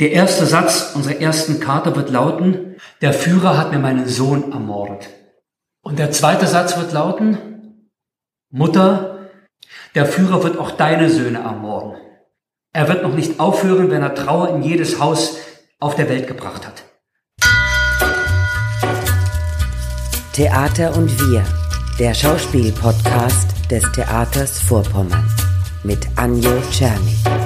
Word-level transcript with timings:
Der 0.00 0.10
erste 0.10 0.44
Satz 0.44 0.92
unserer 0.94 1.20
ersten 1.20 1.60
Karte 1.60 1.94
wird 1.94 2.10
lauten, 2.10 2.74
der 3.00 3.12
Führer 3.12 3.56
hat 3.56 3.70
mir 3.70 3.78
meinen 3.78 4.08
Sohn 4.08 4.50
ermordet. 4.50 5.08
Und 5.82 6.00
der 6.00 6.10
zweite 6.10 6.48
Satz 6.48 6.76
wird 6.76 6.92
lauten, 6.92 7.90
Mutter, 8.50 9.30
der 9.94 10.06
Führer 10.06 10.42
wird 10.42 10.58
auch 10.58 10.72
deine 10.72 11.10
Söhne 11.10 11.38
ermorden. 11.38 11.94
Er 12.72 12.88
wird 12.88 13.04
noch 13.04 13.14
nicht 13.14 13.38
aufhören, 13.38 13.90
wenn 13.92 14.02
er 14.02 14.16
Trauer 14.16 14.48
in 14.48 14.62
jedes 14.62 14.98
Haus 14.98 15.36
auf 15.78 15.94
der 15.94 16.08
Welt 16.08 16.26
gebracht 16.26 16.66
hat. 16.66 16.82
Theater 20.32 20.96
und 20.96 21.08
wir, 21.20 21.44
der 22.00 22.14
Schauspiel-Podcast 22.14 23.70
des 23.70 23.84
Theaters 23.92 24.58
Vorpommern 24.58 25.24
mit 25.84 26.08
Anjo 26.16 26.60
Czerny. 26.72 27.43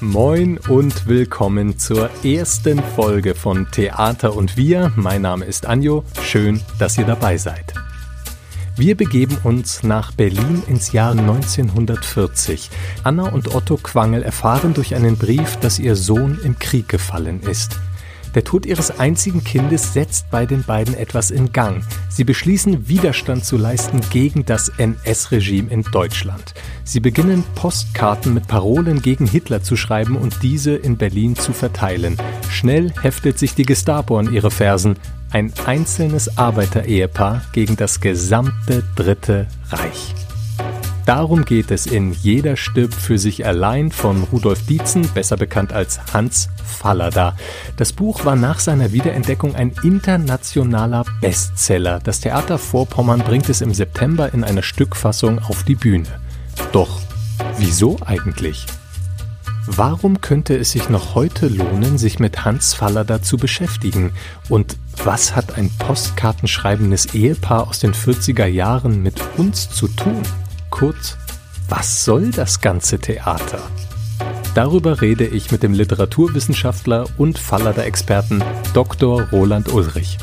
Moin 0.00 0.58
und 0.68 1.06
willkommen 1.06 1.78
zur 1.78 2.10
ersten 2.22 2.82
Folge 2.82 3.34
von 3.34 3.70
Theater 3.70 4.36
und 4.36 4.58
wir. 4.58 4.92
Mein 4.94 5.22
Name 5.22 5.46
ist 5.46 5.64
Anjo. 5.64 6.04
Schön, 6.20 6.60
dass 6.78 6.98
ihr 6.98 7.06
dabei 7.06 7.38
seid. 7.38 7.72
Wir 8.76 8.94
begeben 8.94 9.38
uns 9.42 9.84
nach 9.84 10.12
Berlin 10.12 10.62
ins 10.66 10.92
Jahr 10.92 11.12
1940. 11.12 12.68
Anna 13.04 13.30
und 13.30 13.54
Otto 13.54 13.78
Quangel 13.78 14.22
erfahren 14.22 14.74
durch 14.74 14.94
einen 14.94 15.16
Brief, 15.16 15.56
dass 15.60 15.78
ihr 15.78 15.96
Sohn 15.96 16.38
im 16.44 16.58
Krieg 16.58 16.90
gefallen 16.90 17.40
ist. 17.40 17.78
Der 18.36 18.44
Tod 18.44 18.66
ihres 18.66 19.00
einzigen 19.00 19.42
Kindes 19.42 19.94
setzt 19.94 20.30
bei 20.30 20.44
den 20.44 20.62
beiden 20.62 20.92
etwas 20.92 21.30
in 21.30 21.52
Gang. 21.52 21.82
Sie 22.10 22.22
beschließen, 22.22 22.86
Widerstand 22.86 23.46
zu 23.46 23.56
leisten 23.56 24.02
gegen 24.10 24.44
das 24.44 24.68
NS-Regime 24.76 25.70
in 25.70 25.82
Deutschland. 25.84 26.52
Sie 26.84 27.00
beginnen, 27.00 27.44
Postkarten 27.54 28.34
mit 28.34 28.46
Parolen 28.46 29.00
gegen 29.00 29.26
Hitler 29.26 29.62
zu 29.62 29.74
schreiben 29.74 30.16
und 30.16 30.42
diese 30.42 30.76
in 30.76 30.98
Berlin 30.98 31.34
zu 31.34 31.54
verteilen. 31.54 32.18
Schnell 32.50 32.92
heftet 33.00 33.38
sich 33.38 33.54
die 33.54 33.64
Gestapo 33.64 34.18
an 34.18 34.30
ihre 34.30 34.50
Fersen. 34.50 34.98
Ein 35.30 35.50
einzelnes 35.64 36.36
Arbeiterehepaar 36.36 37.40
gegen 37.54 37.76
das 37.76 38.02
gesamte 38.02 38.84
Dritte 38.96 39.46
Reich. 39.70 40.25
Darum 41.06 41.44
geht 41.44 41.70
es 41.70 41.86
in 41.86 42.12
Jeder 42.12 42.56
stirbt 42.56 42.96
für 42.96 43.16
sich 43.16 43.46
allein 43.46 43.92
von 43.92 44.24
Rudolf 44.24 44.66
Dietzen, 44.66 45.08
besser 45.14 45.36
bekannt 45.36 45.72
als 45.72 46.00
Hans 46.12 46.48
Fallada. 46.64 47.36
Das 47.76 47.92
Buch 47.92 48.24
war 48.24 48.34
nach 48.34 48.58
seiner 48.58 48.90
Wiederentdeckung 48.90 49.54
ein 49.54 49.70
internationaler 49.84 51.04
Bestseller. 51.20 52.00
Das 52.00 52.18
Theater 52.18 52.58
Vorpommern 52.58 53.20
bringt 53.20 53.48
es 53.48 53.60
im 53.60 53.72
September 53.72 54.34
in 54.34 54.42
einer 54.42 54.64
Stückfassung 54.64 55.38
auf 55.38 55.62
die 55.62 55.76
Bühne. 55.76 56.08
Doch 56.72 57.00
wieso 57.56 57.98
eigentlich? 58.04 58.66
Warum 59.68 60.20
könnte 60.20 60.56
es 60.56 60.72
sich 60.72 60.88
noch 60.88 61.14
heute 61.14 61.46
lohnen, 61.46 61.98
sich 61.98 62.18
mit 62.18 62.44
Hans 62.44 62.74
Fallada 62.74 63.22
zu 63.22 63.36
beschäftigen? 63.36 64.10
Und 64.48 64.76
was 65.04 65.36
hat 65.36 65.56
ein 65.56 65.70
postkartenschreibendes 65.70 67.14
Ehepaar 67.14 67.68
aus 67.68 67.78
den 67.78 67.94
40er 67.94 68.46
Jahren 68.46 69.04
mit 69.04 69.20
uns 69.36 69.70
zu 69.70 69.86
tun? 69.86 70.22
Kurz, 70.76 71.16
was 71.70 72.04
soll 72.04 72.30
das 72.30 72.60
ganze 72.60 72.98
Theater? 72.98 73.66
Darüber 74.54 75.00
rede 75.00 75.26
ich 75.26 75.50
mit 75.50 75.62
dem 75.62 75.72
Literaturwissenschaftler 75.72 77.06
und 77.16 77.38
Fallada-Experten 77.38 78.44
Dr. 78.74 79.22
Roland 79.32 79.72
Ulrich. 79.72 80.18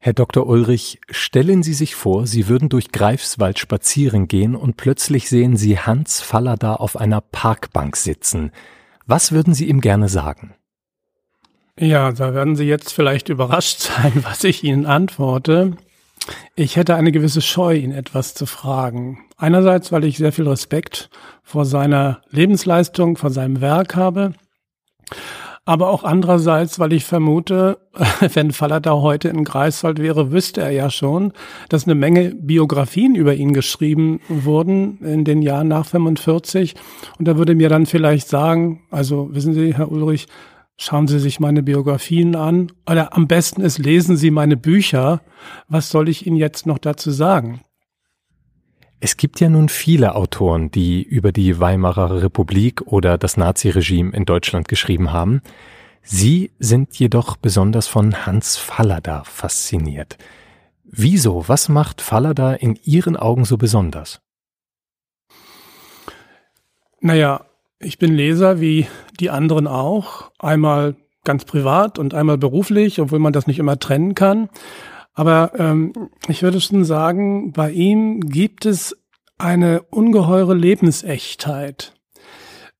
Herr 0.00 0.12
Dr. 0.12 0.48
Ulrich, 0.48 0.98
stellen 1.08 1.62
Sie 1.62 1.74
sich 1.74 1.94
vor, 1.94 2.26
Sie 2.26 2.48
würden 2.48 2.68
durch 2.68 2.90
Greifswald 2.90 3.60
spazieren 3.60 4.26
gehen 4.26 4.56
und 4.56 4.76
plötzlich 4.76 5.28
sehen 5.28 5.56
Sie 5.56 5.78
Hans 5.78 6.20
Fallada 6.20 6.74
auf 6.74 6.96
einer 6.96 7.20
Parkbank 7.20 7.96
sitzen. 7.96 8.50
Was 9.06 9.30
würden 9.30 9.54
Sie 9.54 9.68
ihm 9.68 9.80
gerne 9.80 10.08
sagen? 10.08 10.57
Ja, 11.80 12.10
da 12.10 12.34
werden 12.34 12.56
Sie 12.56 12.64
jetzt 12.64 12.92
vielleicht 12.92 13.28
überrascht 13.28 13.78
sein, 13.80 14.12
was 14.22 14.42
ich 14.44 14.64
Ihnen 14.64 14.86
antworte. 14.86 15.76
Ich 16.56 16.76
hätte 16.76 16.96
eine 16.96 17.12
gewisse 17.12 17.40
Scheu, 17.40 17.74
ihn 17.74 17.92
etwas 17.92 18.34
zu 18.34 18.46
fragen. 18.46 19.20
Einerseits, 19.36 19.92
weil 19.92 20.04
ich 20.04 20.18
sehr 20.18 20.32
viel 20.32 20.48
Respekt 20.48 21.08
vor 21.42 21.64
seiner 21.64 22.20
Lebensleistung, 22.30 23.16
vor 23.16 23.30
seinem 23.30 23.60
Werk 23.60 23.94
habe, 23.94 24.32
aber 25.64 25.90
auch 25.90 26.02
andererseits, 26.02 26.78
weil 26.78 26.94
ich 26.94 27.04
vermute, 27.04 27.78
wenn 28.32 28.52
Fallada 28.52 28.94
heute 28.94 29.28
in 29.28 29.44
Greifswald 29.44 30.00
wäre, 30.00 30.32
wüsste 30.32 30.62
er 30.62 30.70
ja 30.70 30.90
schon, 30.90 31.32
dass 31.68 31.84
eine 31.84 31.94
Menge 31.94 32.34
Biografien 32.34 33.14
über 33.14 33.34
ihn 33.34 33.52
geschrieben 33.52 34.20
wurden 34.28 34.98
in 35.04 35.24
den 35.24 35.42
Jahren 35.42 35.68
nach 35.68 35.86
45. 35.86 36.74
Und 37.18 37.28
er 37.28 37.38
würde 37.38 37.54
mir 37.54 37.68
dann 37.68 37.86
vielleicht 37.86 38.28
sagen, 38.28 38.80
also 38.90 39.28
wissen 39.32 39.52
Sie, 39.52 39.74
Herr 39.74 39.92
Ulrich, 39.92 40.26
schauen 40.78 41.08
Sie 41.08 41.18
sich 41.18 41.40
meine 41.40 41.62
Biografien 41.62 42.36
an 42.36 42.72
oder 42.88 43.14
am 43.14 43.26
besten 43.26 43.60
ist, 43.60 43.78
lesen 43.78 44.16
Sie 44.16 44.30
meine 44.30 44.56
Bücher. 44.56 45.20
Was 45.68 45.90
soll 45.90 46.08
ich 46.08 46.26
Ihnen 46.26 46.36
jetzt 46.36 46.64
noch 46.64 46.78
dazu 46.78 47.10
sagen? 47.10 47.60
Es 49.00 49.16
gibt 49.16 49.38
ja 49.40 49.48
nun 49.48 49.68
viele 49.68 50.14
Autoren, 50.14 50.70
die 50.70 51.02
über 51.02 51.30
die 51.30 51.60
Weimarer 51.60 52.22
Republik 52.22 52.82
oder 52.86 53.18
das 53.18 53.36
Naziregime 53.36 54.12
in 54.12 54.24
Deutschland 54.24 54.66
geschrieben 54.66 55.12
haben. 55.12 55.42
Sie 56.02 56.52
sind 56.58 56.98
jedoch 56.98 57.36
besonders 57.36 57.86
von 57.86 58.26
Hans 58.26 58.56
Fallada 58.56 59.24
fasziniert. 59.24 60.16
Wieso? 60.84 61.48
Was 61.48 61.68
macht 61.68 62.00
Fallada 62.00 62.54
in 62.54 62.76
Ihren 62.82 63.16
Augen 63.16 63.44
so 63.44 63.56
besonders? 63.56 64.20
Naja, 67.00 67.47
ich 67.80 67.98
bin 67.98 68.14
Leser 68.14 68.60
wie 68.60 68.86
die 69.20 69.30
anderen 69.30 69.66
auch. 69.66 70.30
Einmal 70.38 70.96
ganz 71.24 71.44
privat 71.44 71.98
und 71.98 72.14
einmal 72.14 72.38
beruflich, 72.38 73.00
obwohl 73.00 73.18
man 73.18 73.32
das 73.32 73.46
nicht 73.46 73.58
immer 73.58 73.78
trennen 73.78 74.14
kann. 74.14 74.48
Aber 75.14 75.52
ähm, 75.58 75.92
ich 76.28 76.42
würde 76.42 76.60
schon 76.60 76.84
sagen, 76.84 77.52
bei 77.52 77.70
ihm 77.70 78.20
gibt 78.20 78.66
es 78.66 78.96
eine 79.36 79.82
ungeheure 79.82 80.54
Lebensechtheit. 80.54 81.94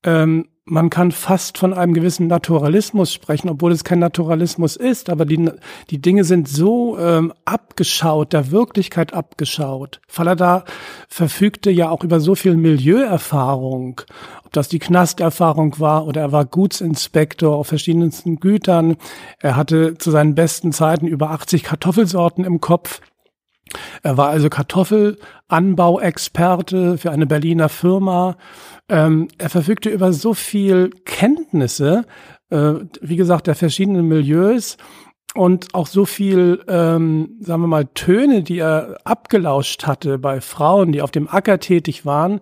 Ähm, 0.03 0.47
man 0.69 0.89
kann 0.89 1.11
fast 1.11 1.57
von 1.57 1.73
einem 1.73 1.93
gewissen 1.93 2.27
Naturalismus 2.27 3.11
sprechen, 3.11 3.49
obwohl 3.49 3.71
es 3.71 3.83
kein 3.83 3.99
Naturalismus 3.99 4.75
ist, 4.75 5.09
aber 5.09 5.25
die, 5.25 5.49
die 5.89 5.99
Dinge 5.99 6.23
sind 6.23 6.47
so 6.47 6.97
ähm, 6.99 7.33
abgeschaut, 7.45 8.33
der 8.33 8.51
Wirklichkeit 8.51 9.13
abgeschaut. 9.13 9.99
Fallada 10.07 10.63
verfügte 11.07 11.71
ja 11.71 11.89
auch 11.89 12.03
über 12.03 12.19
so 12.19 12.35
viel 12.35 12.55
Milieuerfahrung, 12.55 14.01
ob 14.45 14.53
das 14.53 14.69
die 14.69 14.79
Knasterfahrung 14.79 15.79
war 15.79 16.05
oder 16.05 16.21
er 16.21 16.31
war 16.31 16.45
Gutsinspektor 16.45 17.55
auf 17.55 17.67
verschiedensten 17.67 18.39
Gütern. 18.39 18.97
Er 19.39 19.55
hatte 19.55 19.97
zu 19.97 20.11
seinen 20.11 20.35
besten 20.35 20.71
Zeiten 20.71 21.07
über 21.07 21.31
80 21.31 21.63
Kartoffelsorten 21.63 22.45
im 22.45 22.61
Kopf. 22.61 23.01
Er 24.01 24.17
war 24.17 24.29
also 24.29 24.49
Kartoffelanbauexperte 24.49 26.97
für 26.97 27.11
eine 27.11 27.27
Berliner 27.27 27.69
Firma. 27.69 28.35
Ähm, 28.89 29.27
er 29.37 29.49
verfügte 29.49 29.89
über 29.89 30.13
so 30.13 30.33
viel 30.33 30.89
Kenntnisse, 31.05 32.05
äh, 32.49 32.73
wie 33.01 33.15
gesagt, 33.15 33.47
der 33.47 33.55
verschiedenen 33.55 34.07
Milieus 34.07 34.77
und 35.35 35.75
auch 35.75 35.87
so 35.87 36.05
viel, 36.05 36.63
ähm, 36.67 37.37
sagen 37.39 37.61
wir 37.61 37.67
mal, 37.67 37.85
Töne, 37.93 38.41
die 38.41 38.59
er 38.59 38.97
abgelauscht 39.03 39.85
hatte 39.85 40.17
bei 40.17 40.41
Frauen, 40.41 40.91
die 40.91 41.01
auf 41.01 41.11
dem 41.11 41.27
Acker 41.27 41.59
tätig 41.59 42.05
waren, 42.05 42.41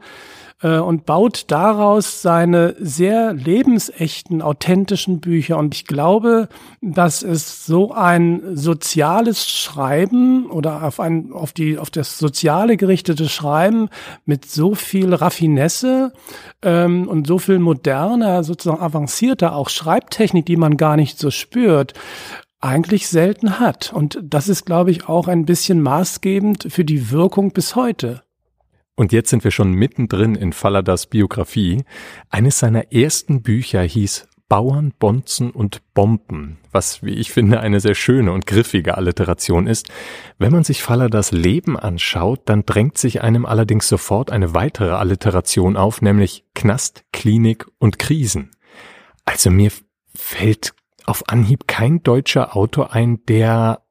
äh, 0.62 0.79
und 0.79 1.06
baut 1.06 1.45
daraus 1.51 2.22
seine 2.22 2.75
sehr 2.79 3.34
lebensechten, 3.34 4.41
authentischen 4.41 5.19
Bücher. 5.19 5.57
Und 5.57 5.75
ich 5.75 5.85
glaube, 5.85 6.50
dass 6.81 7.23
es 7.23 7.66
so 7.66 7.94
ein 7.94 8.41
soziales 8.56 9.47
Schreiben 9.47 10.50
oder 10.50 10.84
auf 10.84 11.00
ein, 11.00 11.31
auf 11.31 11.53
die, 11.53 11.78
auf 11.78 11.90
das 11.90 12.18
soziale 12.18 12.78
gerichtete 12.78 13.29
Schreiben 13.29 13.90
mit 14.25 14.45
so 14.45 14.75
viel 14.75 15.13
Raffinesse 15.13 16.13
ähm, 16.62 17.07
und 17.07 17.27
so 17.27 17.38
viel 17.38 17.60
moderner, 17.60 18.44
sozusagen 18.44 18.81
avancierter 18.81 19.56
auch 19.56 19.69
Schreibtechnik, 19.69 20.45
die 20.45 20.57
man 20.57 20.77
gar 20.77 20.98
nicht 20.98 21.19
so 21.19 21.31
spürt, 21.31 21.94
eigentlich 22.60 23.07
selten 23.07 23.60
hat. 23.60 23.94
Und 23.94 24.19
das 24.24 24.50
ist, 24.50 24.65
glaube 24.65 24.89
ich, 24.89 25.07
auch 25.07 25.27
ein 25.27 25.45
bisschen 25.45 25.81
maßgebend 25.81 26.68
für 26.69 26.83
die 26.83 27.12
Wirkung 27.12 27.51
bis 27.51 27.75
heute. 27.75 28.24
Und 28.98 29.12
jetzt 29.12 29.30
sind 29.30 29.44
wir 29.44 29.52
schon 29.52 29.74
mittendrin 29.74 30.34
in 30.34 30.54
Falladas 30.54 31.06
Biografie. 31.06 31.86
Eines 32.30 32.58
seiner 32.58 32.92
ersten 32.92 33.44
Bücher 33.44 33.84
hieß 33.84 34.28
Bauern, 34.50 34.92
Bonzen 34.98 35.52
und 35.52 35.82
Bomben, 35.94 36.58
was, 36.72 37.04
wie 37.04 37.14
ich 37.14 37.32
finde, 37.32 37.60
eine 37.60 37.80
sehr 37.80 37.94
schöne 37.94 38.32
und 38.32 38.48
griffige 38.48 38.98
Alliteration 38.98 39.68
ist. 39.68 39.90
Wenn 40.40 40.52
man 40.52 40.64
sich 40.64 40.82
Falladas 40.82 41.32
Leben 41.32 41.78
anschaut, 41.78 42.42
dann 42.46 42.66
drängt 42.66 42.98
sich 42.98 43.22
einem 43.22 43.46
allerdings 43.46 43.88
sofort 43.88 44.32
eine 44.32 44.56
weitere 44.56 44.94
Alliteration 44.94 45.78
auf, 45.78 46.02
nämlich 46.02 46.46
Knast, 46.56 47.04
Klinik 47.14 47.68
und 47.78 48.00
Krisen. 48.00 48.50
Also 49.26 49.52
mir 49.52 49.72
fällt 50.16 50.74
auf 51.06 51.30
Anhieb 51.30 51.68
kein 51.68 52.02
deutscher 52.02 52.56
Autor 52.56 52.94
ein, 52.94 53.24
der 53.28 53.84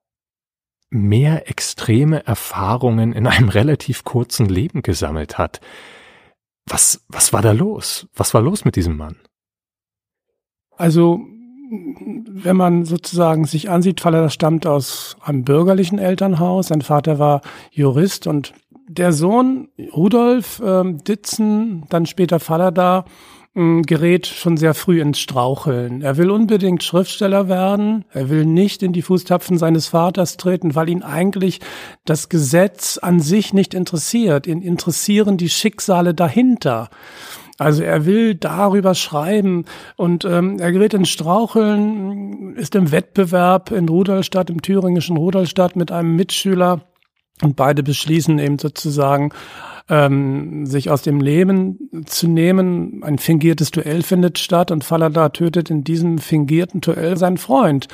mehr 0.91 1.49
extreme 1.49 2.27
Erfahrungen 2.27 3.13
in 3.13 3.27
einem 3.27 3.49
relativ 3.51 4.05
kurzen 4.05 4.49
Leben 4.49 4.83
gesammelt 4.83 5.39
hat. 5.39 5.61
Was, 6.69 7.05
was 7.09 7.33
war 7.33 7.43
da 7.43 7.53
los? 7.53 8.09
Was 8.15 8.35
war 8.35 8.43
los 8.43 8.65
mit 8.65 8.77
diesem 8.77 8.97
Mann? 8.97 9.17
Also, 10.77 11.21
wenn 11.71 12.57
man 12.57 12.85
sozusagen 12.85 13.45
sich 13.45 13.71
ansieht, 13.71 14.01
Faller 14.01 14.31
stammt 14.31 14.67
aus 14.67 15.17
einem 15.23 15.45
bürgerlichen 15.45 15.99
Elternhaus. 15.99 16.69
Sein 16.69 16.83
Vater 16.83 17.19
war 17.19 17.41
Jurist 17.71 18.27
und 18.27 18.53
der 18.89 19.13
Sohn 19.13 19.69
Rudolf 19.95 20.61
äh, 20.61 20.85
Ditzen, 20.93 21.85
dann 21.89 22.07
später 22.07 22.39
Faller 22.41 22.71
da, 22.71 23.05
gerät 23.57 24.27
schon 24.27 24.59
sehr 24.59 24.75
früh 24.75 25.01
ins 25.01 25.19
Straucheln. 25.19 26.03
Er 26.03 26.19
will 26.19 26.31
unbedingt 26.31 26.85
Schriftsteller 26.85 27.49
werden. 27.49 28.05
Er 28.13 28.29
will 28.29 28.45
nicht 28.45 28.83
in 28.83 28.93
die 28.93 29.01
Fußtapfen 29.01 29.57
seines 29.57 29.87
Vaters 29.89 30.37
treten, 30.37 30.75
weil 30.75 30.91
ihn 30.91 31.03
eigentlich 31.03 31.61
das 32.05 32.29
Gesetz 32.29 32.99
an 32.99 33.19
sich 33.19 33.55
nicht 33.55 33.73
interessiert. 33.73 34.47
Ihn 34.47 34.61
interessieren 34.61 35.39
die 35.39 35.49
Schicksale 35.49 36.13
dahinter. 36.13 36.91
Also 37.57 37.83
er 37.83 38.05
will 38.05 38.35
darüber 38.35 38.95
schreiben 38.95 39.65
und 39.97 40.27
ähm, 40.27 40.59
er 40.59 40.73
gerät 40.73 40.93
ins 40.93 41.09
Straucheln, 41.09 42.55
ist 42.57 42.75
im 42.75 42.93
Wettbewerb 42.93 43.71
in 43.71 43.89
Rudolstadt, 43.89 44.51
im 44.51 44.61
thüringischen 44.61 45.17
Rudolstadt 45.17 45.77
mit 45.77 45.91
einem 45.91 46.15
Mitschüler 46.15 46.83
und 47.43 47.57
beide 47.57 47.83
beschließen 47.83 48.39
eben 48.39 48.59
sozusagen 48.59 49.31
ähm, 49.89 50.67
sich 50.67 50.91
aus 50.91 51.03
dem 51.03 51.21
Leben 51.21 52.05
zu 52.07 52.29
nehmen. 52.29 53.03
Ein 53.05 53.19
fingiertes 53.19 53.71
Duell 53.71 54.03
findet 54.03 54.39
statt 54.39 54.71
und 54.71 54.85
Falada 54.85 55.29
tötet 55.29 55.71
in 55.71 55.85
diesem 55.85 56.19
fingierten 56.19 56.81
Duell 56.81 57.17
seinen 57.17 57.39
Freund. 57.39 57.89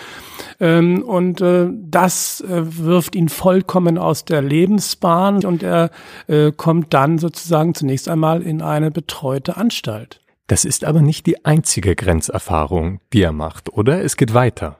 Ähm, 0.60 1.02
und 1.02 1.40
äh, 1.40 1.68
das 1.70 2.40
äh, 2.40 2.62
wirft 2.78 3.14
ihn 3.14 3.28
vollkommen 3.28 3.98
aus 3.98 4.24
der 4.24 4.42
Lebensbahn 4.42 5.44
und 5.44 5.62
er 5.62 5.90
äh, 6.28 6.52
kommt 6.52 6.94
dann 6.94 7.18
sozusagen 7.18 7.74
zunächst 7.74 8.08
einmal 8.08 8.42
in 8.42 8.62
eine 8.62 8.90
betreute 8.90 9.56
Anstalt. 9.56 10.20
Das 10.46 10.64
ist 10.64 10.84
aber 10.84 11.02
nicht 11.02 11.26
die 11.26 11.44
einzige 11.44 11.94
Grenzerfahrung, 11.94 13.00
die 13.12 13.22
er 13.22 13.32
macht, 13.32 13.72
oder? 13.72 14.02
Es 14.02 14.16
geht 14.16 14.34
weiter. 14.34 14.76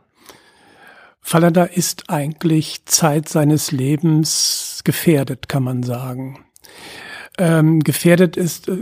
Fallada 1.21 1.65
ist 1.65 2.11
eigentlich 2.11 2.85
Zeit 2.85 3.29
seines 3.29 3.71
Lebens 3.71 4.83
gefährdet, 4.85 5.49
kann 5.49 5.63
man 5.63 5.83
sagen. 5.85 6.45
Ähm, 7.39 7.81
gefährdet 7.81 8.37
ist 8.37 8.69
äh, 8.69 8.75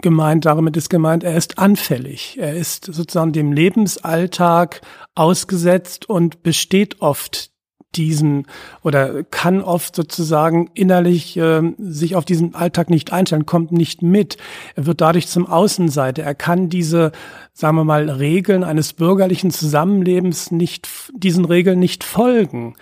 gemeint, 0.00 0.46
damit 0.46 0.76
ist 0.76 0.88
gemeint, 0.88 1.24
er 1.24 1.36
ist 1.36 1.58
anfällig. 1.58 2.38
Er 2.40 2.54
ist 2.54 2.86
sozusagen 2.86 3.32
dem 3.32 3.52
Lebensalltag 3.52 4.80
ausgesetzt 5.14 6.08
und 6.08 6.42
besteht 6.42 7.02
oft 7.02 7.50
diesen 7.94 8.46
oder 8.82 9.24
kann 9.24 9.62
oft 9.62 9.96
sozusagen 9.96 10.70
innerlich 10.74 11.36
äh, 11.36 11.62
sich 11.78 12.16
auf 12.16 12.24
diesen 12.24 12.54
Alltag 12.54 12.90
nicht 12.90 13.12
einstellen, 13.12 13.46
kommt 13.46 13.72
nicht 13.72 14.02
mit. 14.02 14.36
Er 14.74 14.86
wird 14.86 15.00
dadurch 15.00 15.28
zum 15.28 15.46
Außenseiter. 15.46 16.22
Er 16.22 16.34
kann 16.34 16.68
diese, 16.68 17.12
sagen 17.52 17.76
wir 17.76 17.84
mal, 17.84 18.10
Regeln 18.10 18.64
eines 18.64 18.92
bürgerlichen 18.92 19.50
Zusammenlebens 19.50 20.50
nicht, 20.50 20.88
diesen 21.14 21.44
Regeln 21.44 21.78
nicht 21.78 22.04
folgen. 22.04 22.74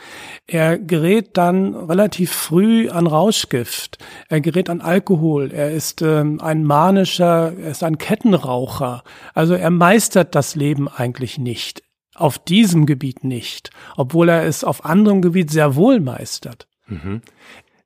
Er 0.46 0.78
gerät 0.78 1.36
dann 1.36 1.74
relativ 1.74 2.32
früh 2.32 2.88
an 2.88 3.06
Rauschgift. 3.06 3.98
Er 4.28 4.40
gerät 4.40 4.68
an 4.68 4.80
Alkohol. 4.80 5.52
Er 5.52 5.70
ist 5.70 6.02
äh, 6.02 6.24
ein 6.38 6.64
manischer, 6.64 7.52
er 7.56 7.70
ist 7.70 7.84
ein 7.84 7.98
Kettenraucher. 7.98 9.04
Also 9.32 9.54
er 9.54 9.70
meistert 9.70 10.34
das 10.34 10.56
Leben 10.56 10.88
eigentlich 10.88 11.38
nicht 11.38 11.83
auf 12.14 12.38
diesem 12.38 12.87
Gebiet 12.87 13.25
nicht, 13.25 13.70
obwohl 13.96 14.28
er 14.28 14.44
es 14.44 14.64
auf 14.64 14.84
anderem 14.84 15.22
Gebiet 15.22 15.50
sehr 15.50 15.76
wohl 15.76 16.00
meistert. 16.00 16.66
Mhm. 16.87 17.22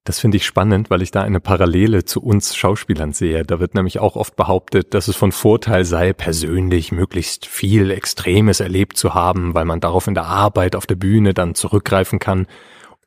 Das 0.08 0.20
finde 0.20 0.38
ich 0.38 0.46
spannend, 0.46 0.88
weil 0.88 1.02
ich 1.02 1.10
da 1.10 1.20
eine 1.20 1.38
Parallele 1.38 2.06
zu 2.06 2.22
uns 2.22 2.56
Schauspielern 2.56 3.12
sehe. 3.12 3.42
Da 3.42 3.60
wird 3.60 3.74
nämlich 3.74 3.98
auch 3.98 4.16
oft 4.16 4.36
behauptet, 4.36 4.94
dass 4.94 5.06
es 5.06 5.16
von 5.16 5.32
Vorteil 5.32 5.84
sei, 5.84 6.14
persönlich 6.14 6.92
möglichst 6.92 7.44
viel 7.44 7.90
Extremes 7.90 8.60
erlebt 8.60 8.96
zu 8.96 9.12
haben, 9.12 9.52
weil 9.52 9.66
man 9.66 9.80
darauf 9.80 10.06
in 10.06 10.14
der 10.14 10.24
Arbeit 10.24 10.76
auf 10.76 10.86
der 10.86 10.94
Bühne 10.94 11.34
dann 11.34 11.54
zurückgreifen 11.54 12.20
kann. 12.20 12.46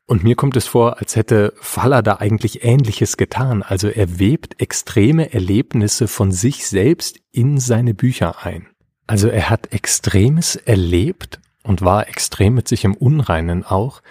Und 0.05 0.23
mir 0.23 0.35
kommt 0.35 0.55
es 0.57 0.67
vor, 0.67 0.99
als 0.99 1.15
hätte 1.15 1.53
Faller 1.59 2.03
da 2.03 2.17
eigentlich 2.17 2.63
Ähnliches 2.63 3.17
getan. 3.17 3.63
Also 3.63 3.87
er 3.87 4.19
webt 4.19 4.61
extreme 4.61 5.33
Erlebnisse 5.33 6.07
von 6.07 6.31
sich 6.31 6.67
selbst 6.67 7.19
in 7.31 7.57
seine 7.57 7.95
Bücher 7.95 8.45
ein. 8.45 8.67
Also 9.11 9.27
er 9.27 9.49
hat 9.49 9.73
Extremes 9.73 10.55
erlebt 10.55 11.41
und 11.63 11.81
war 11.81 12.07
extrem 12.07 12.53
mit 12.53 12.69
sich 12.69 12.85
im 12.85 12.95
Unreinen 12.95 13.65
auch, 13.65 14.01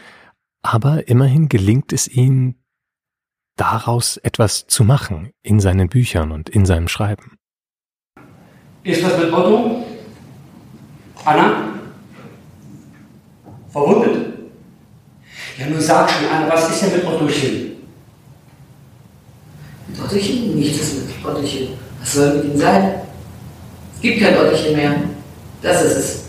aber 0.61 1.09
immerhin 1.09 1.49
gelingt 1.49 1.95
es 1.95 2.07
ihm, 2.07 2.57
daraus 3.57 4.19
etwas 4.19 4.67
zu 4.67 4.85
machen 4.85 5.31
in 5.43 5.59
seinen 5.59 5.89
Büchern 5.89 6.33
und 6.33 6.51
in 6.51 6.67
seinem 6.67 6.87
Schreiben. 6.87 7.39
Ist 8.83 9.03
was 9.03 9.17
mit 9.17 9.33
Otto? 9.33 9.87
Anna? 11.25 11.71
Verwundet? 13.71 14.35
Ja, 15.57 15.67
nun 15.67 15.81
sag 15.81 16.11
schon, 16.11 16.29
Anna, 16.29 16.53
was 16.53 16.69
ist 16.69 16.83
denn 16.83 16.93
mit 16.93 17.07
Ottochen? 17.07 17.73
Mit 19.89 19.99
Ottochen? 19.99 20.57
Nichts 20.57 20.83
ist 20.83 21.09
mit 21.09 21.25
Ottochen. 21.25 21.69
Was 22.01 22.13
soll 22.13 22.35
mit 22.35 22.45
ihm 22.53 22.59
sein? 22.59 23.00
Gibt 24.01 24.21
kein 24.21 24.37
Otterchen 24.37 24.77
mehr. 24.77 24.97
Das 25.63 25.83
ist 25.85 25.97
es. 25.97 26.25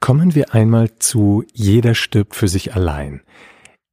Kommen 0.00 0.34
wir 0.34 0.52
einmal 0.52 0.90
zu 0.98 1.44
Jeder 1.54 1.94
stirbt 1.94 2.34
für 2.34 2.48
sich 2.48 2.74
allein. 2.74 3.22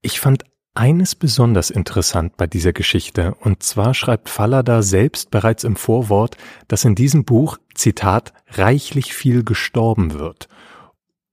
Ich 0.01 0.19
fand 0.19 0.43
eines 0.73 1.15
besonders 1.15 1.69
interessant 1.69 2.35
bei 2.35 2.47
dieser 2.47 2.73
Geschichte, 2.73 3.33
und 3.35 3.63
zwar 3.63 3.93
schreibt 3.93 4.27
Fallada 4.27 4.81
selbst 4.81 5.31
bereits 5.31 5.63
im 5.63 5.77
Vorwort, 5.77 6.35
dass 6.67 6.83
in 6.83 6.95
diesem 6.95 7.23
Buch, 7.23 7.57
Zitat, 7.75 8.33
reichlich 8.49 9.13
viel 9.13 9.43
gestorben 9.43 10.13
wird. 10.13 10.49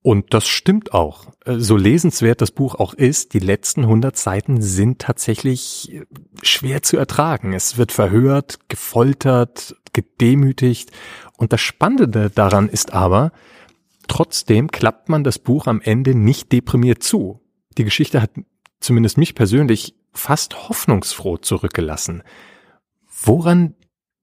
Und 0.08 0.32
das 0.32 0.48
stimmt 0.48 0.94
auch. 0.94 1.26
Äh, 1.44 1.58
so 1.58 1.76
lesenswert 1.76 2.40
das 2.40 2.50
Buch 2.50 2.76
auch 2.76 2.94
ist, 2.94 3.34
die 3.34 3.40
letzten 3.40 3.82
100 3.82 4.16
Seiten 4.16 4.62
sind 4.62 5.00
tatsächlich 5.00 5.92
äh, 5.92 6.06
schwer 6.40 6.82
zu 6.82 6.96
ertragen. 6.96 7.52
Es 7.52 7.76
wird 7.76 7.92
verhört, 7.92 8.58
gefoltert, 8.68 9.76
gedemütigt. 9.92 10.92
Und 11.36 11.52
das 11.52 11.60
Spannende 11.60 12.30
daran 12.30 12.70
ist 12.70 12.94
aber, 12.94 13.32
trotzdem 14.06 14.70
klappt 14.70 15.10
man 15.10 15.24
das 15.24 15.38
Buch 15.38 15.66
am 15.66 15.82
Ende 15.82 16.14
nicht 16.14 16.52
deprimiert 16.52 17.02
zu. 17.02 17.42
Die 17.76 17.84
Geschichte 17.84 18.22
hat 18.22 18.30
zumindest 18.80 19.18
mich 19.18 19.34
persönlich 19.34 19.94
fast 20.14 20.70
hoffnungsfroh 20.70 21.36
zurückgelassen. 21.36 22.22
Woran 23.24 23.74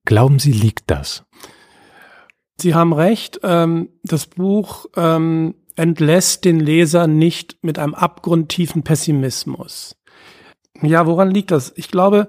glauben 0.04 0.39
Sie 0.39 0.51
liegt 0.51 0.89
das? 0.89 1.25
Sie 2.58 2.74
haben 2.74 2.92
recht. 2.94 3.42
Ähm, 3.44 3.89
das 4.01 4.25
Buch 4.25 4.88
ähm, 4.96 5.54
entlässt 5.75 6.46
den 6.46 6.60
Leser 6.60 7.08
nicht 7.08 7.58
mit 7.62 7.79
einem 7.79 7.94
abgrundtiefen 7.94 8.84
Pessimismus. 8.84 9.96
Ja, 10.82 11.05
woran 11.05 11.32
liegt 11.32 11.51
das? 11.51 11.74
Ich 11.75 11.89
glaube, 11.89 12.27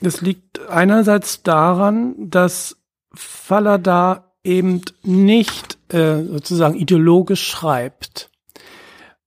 es 0.00 0.20
liegt 0.20 0.68
einerseits 0.68 1.42
daran, 1.42 2.14
dass 2.18 2.76
Fallada 3.14 4.32
eben 4.44 4.82
nicht 5.02 5.78
äh, 5.92 6.22
sozusagen 6.22 6.74
ideologisch 6.74 7.46
schreibt. 7.46 8.30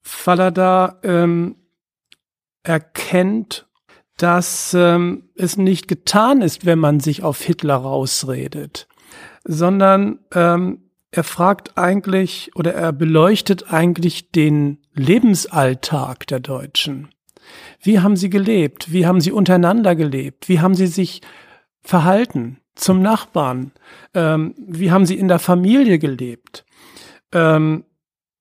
Fallada 0.01 0.99
ähm, 1.03 1.55
erkennt, 2.63 3.67
dass 4.17 4.73
ähm, 4.73 5.29
es 5.35 5.57
nicht 5.57 5.87
getan 5.87 6.41
ist, 6.41 6.65
wenn 6.65 6.79
man 6.79 6.99
sich 6.99 7.23
auf 7.23 7.41
Hitler 7.41 7.75
rausredet, 7.75 8.87
sondern 9.43 10.19
ähm, 10.33 10.88
er 11.11 11.23
fragt 11.23 11.77
eigentlich 11.77 12.51
oder 12.55 12.73
er 12.73 12.91
beleuchtet 12.93 13.73
eigentlich 13.73 14.31
den 14.31 14.79
Lebensalltag 14.93 16.27
der 16.27 16.39
Deutschen. 16.39 17.09
Wie 17.81 17.99
haben 17.99 18.15
sie 18.15 18.29
gelebt? 18.29 18.91
Wie 18.91 19.07
haben 19.07 19.21
sie 19.21 19.31
untereinander 19.31 19.95
gelebt? 19.95 20.49
Wie 20.49 20.59
haben 20.59 20.75
sie 20.75 20.87
sich 20.87 21.21
verhalten 21.81 22.59
zum 22.75 23.01
Nachbarn? 23.01 23.71
Ähm, 24.13 24.53
wie 24.57 24.91
haben 24.91 25.05
sie 25.05 25.17
in 25.17 25.27
der 25.27 25.39
Familie 25.39 25.97
gelebt? 25.97 26.65
Ähm, 27.33 27.85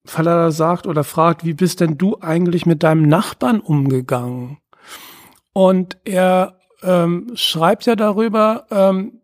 Fallada 0.04 0.50
sagt 0.50 0.86
oder 0.86 1.04
fragt, 1.04 1.44
wie 1.44 1.54
bist 1.54 1.80
denn 1.80 1.98
du 1.98 2.18
eigentlich 2.20 2.66
mit 2.66 2.82
deinem 2.82 3.08
Nachbarn 3.08 3.60
umgegangen? 3.60 4.58
Und 5.52 5.98
er 6.04 6.58
ähm, 6.82 7.32
schreibt 7.34 7.86
ja 7.86 7.96
darüber, 7.96 8.66
ähm, 8.70 9.20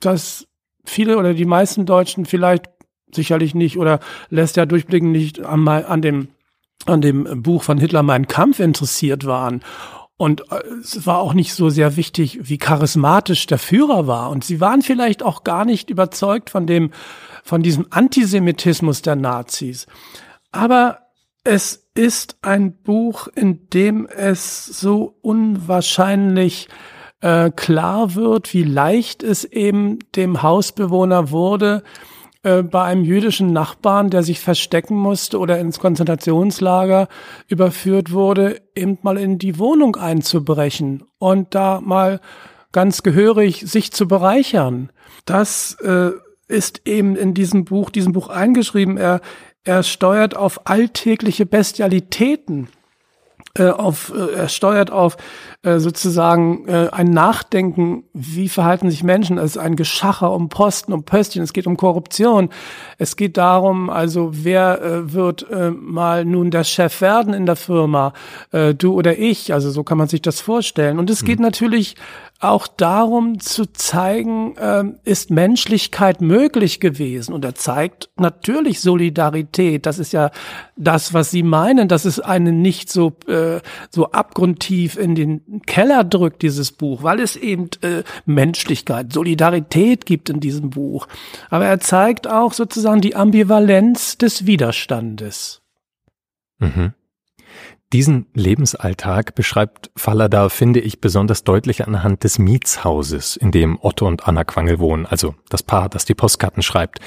dass 0.00 0.46
viele 0.84 1.18
oder 1.18 1.34
die 1.34 1.44
meisten 1.44 1.86
Deutschen 1.86 2.24
vielleicht 2.24 2.70
sicherlich 3.12 3.54
nicht 3.54 3.78
oder 3.78 4.00
lässt 4.30 4.56
ja 4.56 4.66
durchblicken 4.66 5.12
nicht 5.12 5.44
an, 5.44 5.66
an 5.66 6.02
dem 6.02 6.28
an 6.86 7.00
dem 7.00 7.42
Buch 7.42 7.62
von 7.64 7.78
Hitler 7.78 8.02
Mein 8.02 8.28
Kampf 8.28 8.60
interessiert 8.60 9.26
waren. 9.26 9.62
Und 10.16 10.50
äh, 10.50 10.60
es 10.80 11.06
war 11.06 11.18
auch 11.18 11.34
nicht 11.34 11.54
so 11.54 11.70
sehr 11.70 11.96
wichtig, 11.96 12.40
wie 12.42 12.58
charismatisch 12.58 13.46
der 13.46 13.58
Führer 13.58 14.06
war. 14.06 14.30
Und 14.30 14.44
sie 14.44 14.60
waren 14.60 14.82
vielleicht 14.82 15.22
auch 15.22 15.44
gar 15.44 15.64
nicht 15.64 15.90
überzeugt 15.90 16.50
von 16.50 16.66
dem, 16.66 16.90
von 17.44 17.62
diesem 17.62 17.86
Antisemitismus 17.90 19.02
der 19.02 19.16
Nazis. 19.16 19.86
Aber 20.50 20.98
es 21.44 21.88
ist 21.94 22.38
ein 22.42 22.82
Buch, 22.82 23.28
in 23.34 23.68
dem 23.70 24.06
es 24.06 24.66
so 24.66 25.16
unwahrscheinlich 25.22 26.68
äh, 27.20 27.50
klar 27.50 28.14
wird, 28.14 28.52
wie 28.54 28.64
leicht 28.64 29.22
es 29.22 29.44
eben 29.44 29.98
dem 30.14 30.42
Hausbewohner 30.42 31.30
wurde, 31.30 31.82
äh, 32.42 32.62
bei 32.62 32.84
einem 32.84 33.04
jüdischen 33.04 33.52
Nachbarn, 33.52 34.10
der 34.10 34.22
sich 34.22 34.40
verstecken 34.40 34.96
musste 34.96 35.38
oder 35.38 35.58
ins 35.58 35.80
Konzentrationslager 35.80 37.08
überführt 37.48 38.12
wurde, 38.12 38.60
eben 38.74 38.98
mal 39.02 39.18
in 39.18 39.38
die 39.38 39.58
Wohnung 39.58 39.96
einzubrechen 39.96 41.04
und 41.18 41.54
da 41.54 41.80
mal 41.80 42.20
ganz 42.70 43.02
gehörig 43.02 43.62
sich 43.66 43.92
zu 43.92 44.06
bereichern. 44.06 44.90
Das 45.24 45.76
äh, 45.82 46.10
ist 46.46 46.82
eben 46.86 47.16
in 47.16 47.34
diesem 47.34 47.64
Buch, 47.64 47.90
diesem 47.90 48.12
Buch 48.12 48.28
eingeschrieben. 48.28 48.96
Er, 48.96 49.20
er 49.64 49.82
steuert 49.82 50.36
auf 50.36 50.66
alltägliche 50.66 51.44
Bestialitäten 51.44 52.68
äh, 53.58 53.70
auf, 53.70 54.12
äh, 54.14 54.34
er 54.34 54.48
steuert 54.48 54.90
auf 54.90 55.16
äh, 55.62 55.78
sozusagen 55.78 56.68
äh, 56.68 56.88
ein 56.92 57.10
Nachdenken, 57.10 58.04
wie 58.12 58.48
verhalten 58.48 58.90
sich 58.90 59.02
Menschen. 59.02 59.38
Es 59.38 59.56
ist 59.56 59.58
ein 59.58 59.76
Geschacher 59.76 60.32
um 60.32 60.48
Posten, 60.48 60.92
um 60.92 61.02
Pöstchen, 61.02 61.42
es 61.42 61.52
geht 61.52 61.66
um 61.66 61.76
Korruption. 61.76 62.50
Es 62.96 63.16
geht 63.16 63.36
darum, 63.36 63.90
also 63.90 64.30
wer 64.32 64.80
äh, 64.80 65.12
wird 65.12 65.50
äh, 65.50 65.70
mal 65.70 66.24
nun 66.24 66.50
der 66.50 66.64
Chef 66.64 67.00
werden 67.00 67.34
in 67.34 67.46
der 67.46 67.56
Firma, 67.56 68.12
äh, 68.52 68.74
du 68.74 68.92
oder 68.94 69.18
ich, 69.18 69.52
also 69.52 69.70
so 69.70 69.82
kann 69.82 69.98
man 69.98 70.08
sich 70.08 70.22
das 70.22 70.40
vorstellen. 70.40 70.98
Und 70.98 71.10
es 71.10 71.24
geht 71.24 71.38
hm. 71.38 71.44
natürlich 71.44 71.96
auch 72.40 72.68
darum 72.68 73.40
zu 73.40 73.66
zeigen, 73.66 74.56
äh, 74.56 74.84
ist 75.02 75.30
Menschlichkeit 75.30 76.20
möglich 76.20 76.78
gewesen. 76.78 77.32
Und 77.34 77.44
er 77.44 77.56
zeigt 77.56 78.10
natürlich 78.16 78.80
Solidarität. 78.80 79.86
Das 79.86 79.98
ist 79.98 80.12
ja 80.12 80.30
das, 80.76 81.12
was 81.12 81.32
Sie 81.32 81.42
meinen, 81.42 81.88
dass 81.88 82.04
es 82.04 82.20
einen 82.20 82.62
nicht 82.62 82.90
so, 82.90 83.16
äh, 83.26 83.60
so 83.90 84.12
abgrundtief 84.12 84.96
in 84.96 85.16
den 85.16 85.62
Keller 85.66 86.04
drückt, 86.04 86.42
dieses 86.42 86.70
Buch, 86.70 87.02
weil 87.02 87.18
es 87.18 87.34
eben 87.34 87.70
äh, 87.82 88.04
Menschlichkeit, 88.24 89.12
Solidarität 89.12 90.06
gibt 90.06 90.30
in 90.30 90.38
diesem 90.38 90.70
Buch. 90.70 91.08
Aber 91.50 91.66
er 91.66 91.80
zeigt 91.80 92.28
auch 92.28 92.52
sozusagen 92.52 93.00
die 93.00 93.16
Ambivalenz 93.16 94.16
des 94.16 94.46
Widerstandes. 94.46 95.60
Mhm. 96.60 96.92
Diesen 97.94 98.26
Lebensalltag 98.34 99.34
beschreibt 99.34 99.90
Fallada, 99.96 100.50
finde 100.50 100.80
ich, 100.80 101.00
besonders 101.00 101.42
deutlich 101.42 101.86
anhand 101.86 102.22
des 102.22 102.38
Mietshauses, 102.38 103.36
in 103.36 103.50
dem 103.50 103.78
Otto 103.80 104.06
und 104.06 104.28
Anna 104.28 104.44
Quangel 104.44 104.78
wohnen, 104.78 105.06
also 105.06 105.34
das 105.48 105.62
Paar, 105.62 105.88
das 105.88 106.04
die 106.04 106.14
Postkarten 106.14 106.62
schreibt. 106.62 107.00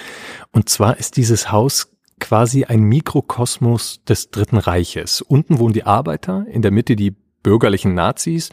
Und 0.52 0.70
zwar 0.70 0.98
ist 0.98 1.18
dieses 1.18 1.52
Haus 1.52 1.92
quasi 2.20 2.66
ein 2.66 2.82
Mikrokosmos 2.82 4.04
des 4.06 4.32
Dritten 4.32 4.58
Reiches. 4.58 5.22
Unten 5.22 5.60
wohnen 5.60 5.74
die 5.74 5.84
Arbeiter, 5.84 6.46
in 6.50 6.64
der 6.64 6.72
Mitte 6.72 6.96
die 6.96 7.16
bürgerlichen 7.44 7.94
Nazis, 7.94 8.50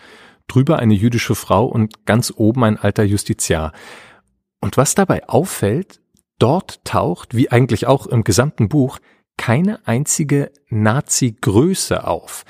drüber 0.49 0.79
eine 0.79 0.95
jüdische 0.95 1.35
Frau 1.35 1.65
und 1.65 2.05
ganz 2.05 2.31
oben 2.37 2.63
ein 2.65 2.77
alter 2.77 3.05
Justiziar. 3.05 3.73
Und 4.61 4.77
was 4.77 4.95
dabei 4.95 5.27
auffällt, 5.29 6.01
dort 6.39 6.85
taucht, 6.85 7.35
wie 7.35 7.51
eigentlich 7.51 7.87
auch 7.87 8.07
im 8.07 8.23
gesamten 8.23 8.69
Buch, 8.69 8.99
keine 9.39 9.87
einzige 9.87 10.53
Nazi-Größe 10.69 12.07
auf. 12.07 12.45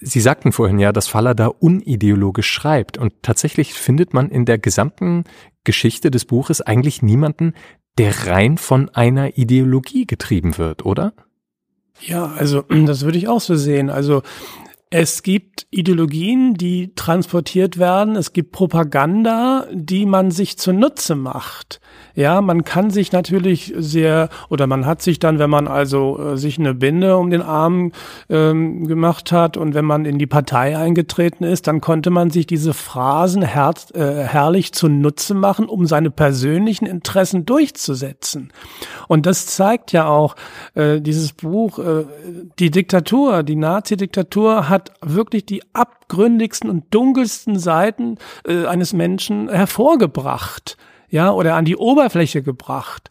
Sie 0.00 0.20
sagten 0.20 0.52
vorhin 0.52 0.78
ja, 0.78 0.92
dass 0.92 1.08
Faller 1.08 1.34
da 1.34 1.48
unideologisch 1.48 2.50
schreibt 2.50 2.96
und 2.96 3.12
tatsächlich 3.22 3.74
findet 3.74 4.14
man 4.14 4.30
in 4.30 4.46
der 4.46 4.58
gesamten 4.58 5.24
Geschichte 5.64 6.10
des 6.10 6.24
Buches 6.24 6.62
eigentlich 6.62 7.02
niemanden, 7.02 7.54
der 7.98 8.26
rein 8.26 8.56
von 8.56 8.88
einer 8.90 9.36
Ideologie 9.36 10.06
getrieben 10.06 10.56
wird, 10.56 10.86
oder? 10.86 11.12
Ja, 12.00 12.26
also 12.26 12.62
das 12.86 13.02
würde 13.02 13.18
ich 13.18 13.28
auch 13.28 13.40
so 13.40 13.56
sehen. 13.56 13.90
Also 13.90 14.22
es 14.92 15.22
gibt 15.22 15.68
Ideologien, 15.70 16.54
die 16.54 16.94
transportiert 16.96 17.78
werden. 17.78 18.16
Es 18.16 18.32
gibt 18.32 18.50
Propaganda, 18.50 19.66
die 19.72 20.04
man 20.04 20.32
sich 20.32 20.58
zunutze 20.58 21.14
macht. 21.14 21.80
Ja, 22.14 22.40
man 22.40 22.64
kann 22.64 22.90
sich 22.90 23.12
natürlich 23.12 23.72
sehr, 23.76 24.28
oder 24.48 24.66
man 24.66 24.86
hat 24.86 25.02
sich 25.02 25.18
dann, 25.18 25.38
wenn 25.38 25.50
man 25.50 25.68
also 25.68 26.18
äh, 26.18 26.36
sich 26.36 26.58
eine 26.58 26.74
Binde 26.74 27.16
um 27.16 27.30
den 27.30 27.42
Arm 27.42 27.92
ähm, 28.28 28.86
gemacht 28.86 29.32
hat 29.32 29.56
und 29.56 29.74
wenn 29.74 29.84
man 29.84 30.04
in 30.04 30.18
die 30.18 30.26
Partei 30.26 30.76
eingetreten 30.76 31.44
ist, 31.44 31.66
dann 31.66 31.80
konnte 31.80 32.10
man 32.10 32.30
sich 32.30 32.46
diese 32.46 32.74
Phrasen 32.74 33.42
herz, 33.42 33.92
äh, 33.94 34.24
herrlich 34.24 34.72
zunutze 34.72 35.34
machen, 35.34 35.66
um 35.66 35.86
seine 35.86 36.10
persönlichen 36.10 36.86
Interessen 36.86 37.46
durchzusetzen. 37.46 38.52
Und 39.08 39.26
das 39.26 39.46
zeigt 39.46 39.92
ja 39.92 40.06
auch 40.06 40.36
äh, 40.74 41.00
dieses 41.00 41.32
Buch, 41.32 41.78
äh, 41.78 42.04
die 42.58 42.70
Diktatur, 42.70 43.42
die 43.42 43.56
Nazi-Diktatur 43.56 44.68
hat 44.68 44.92
wirklich 45.02 45.46
die 45.46 45.62
abgründigsten 45.74 46.70
und 46.70 46.84
dunkelsten 46.90 47.58
Seiten 47.58 48.16
äh, 48.46 48.66
eines 48.66 48.92
Menschen 48.92 49.48
hervorgebracht 49.48 50.76
ja, 51.10 51.30
oder 51.32 51.56
an 51.56 51.64
die 51.64 51.76
Oberfläche 51.76 52.42
gebracht. 52.42 53.10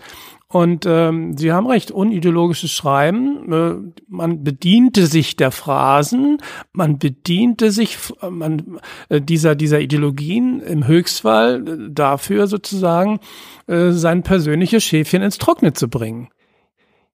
Und 0.52 0.88
ähm, 0.88 1.38
Sie 1.38 1.52
haben 1.52 1.68
recht, 1.68 1.92
unideologisches 1.92 2.72
Schreiben, 2.72 3.54
äh, 3.54 4.02
man 4.08 4.44
bediente 4.44 5.06
sich 5.06 5.36
der 5.36 5.52
Phrasen, 5.52 6.40
man 6.74 6.98
bediente 6.98 7.72
sich 7.72 8.00
man, 8.28 8.80
äh, 9.10 9.22
dieser, 9.22 9.54
dieser 9.54 9.80
Ideologien 9.80 10.60
im 10.62 10.88
Höchstfall 10.88 11.68
äh, 11.68 11.92
dafür 11.92 12.48
sozusagen 12.48 13.20
äh, 13.68 13.92
sein 13.92 14.24
persönliches 14.24 14.84
Schäfchen 14.84 15.22
ins 15.22 15.38
Trockene 15.38 15.74
zu 15.74 15.88
bringen. 15.88 16.30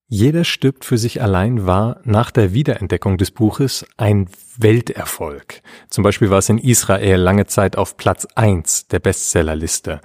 Jeder 0.08 0.46
stirbt 0.46 0.86
für 0.86 0.98
sich 0.98 1.22
allein 1.22 1.66
war 1.66 2.00
nach 2.06 2.32
der 2.32 2.54
Wiederentdeckung 2.54 3.18
des 3.18 3.32
Buches 3.32 3.86
ein 3.98 4.30
Welterfolg. 4.58 5.62
Zum 5.90 6.06
Beispiel 6.06 6.30
war 6.30 6.38
es 6.38 6.48
in 6.48 6.60
Israel 6.60 7.20
lange 7.20 7.48
Zeit 7.48 7.76
auf 7.76 7.98
Platz 7.98 8.28
eins 8.36 8.88
der 8.88 9.00
Bestsellerliste. 9.00 10.00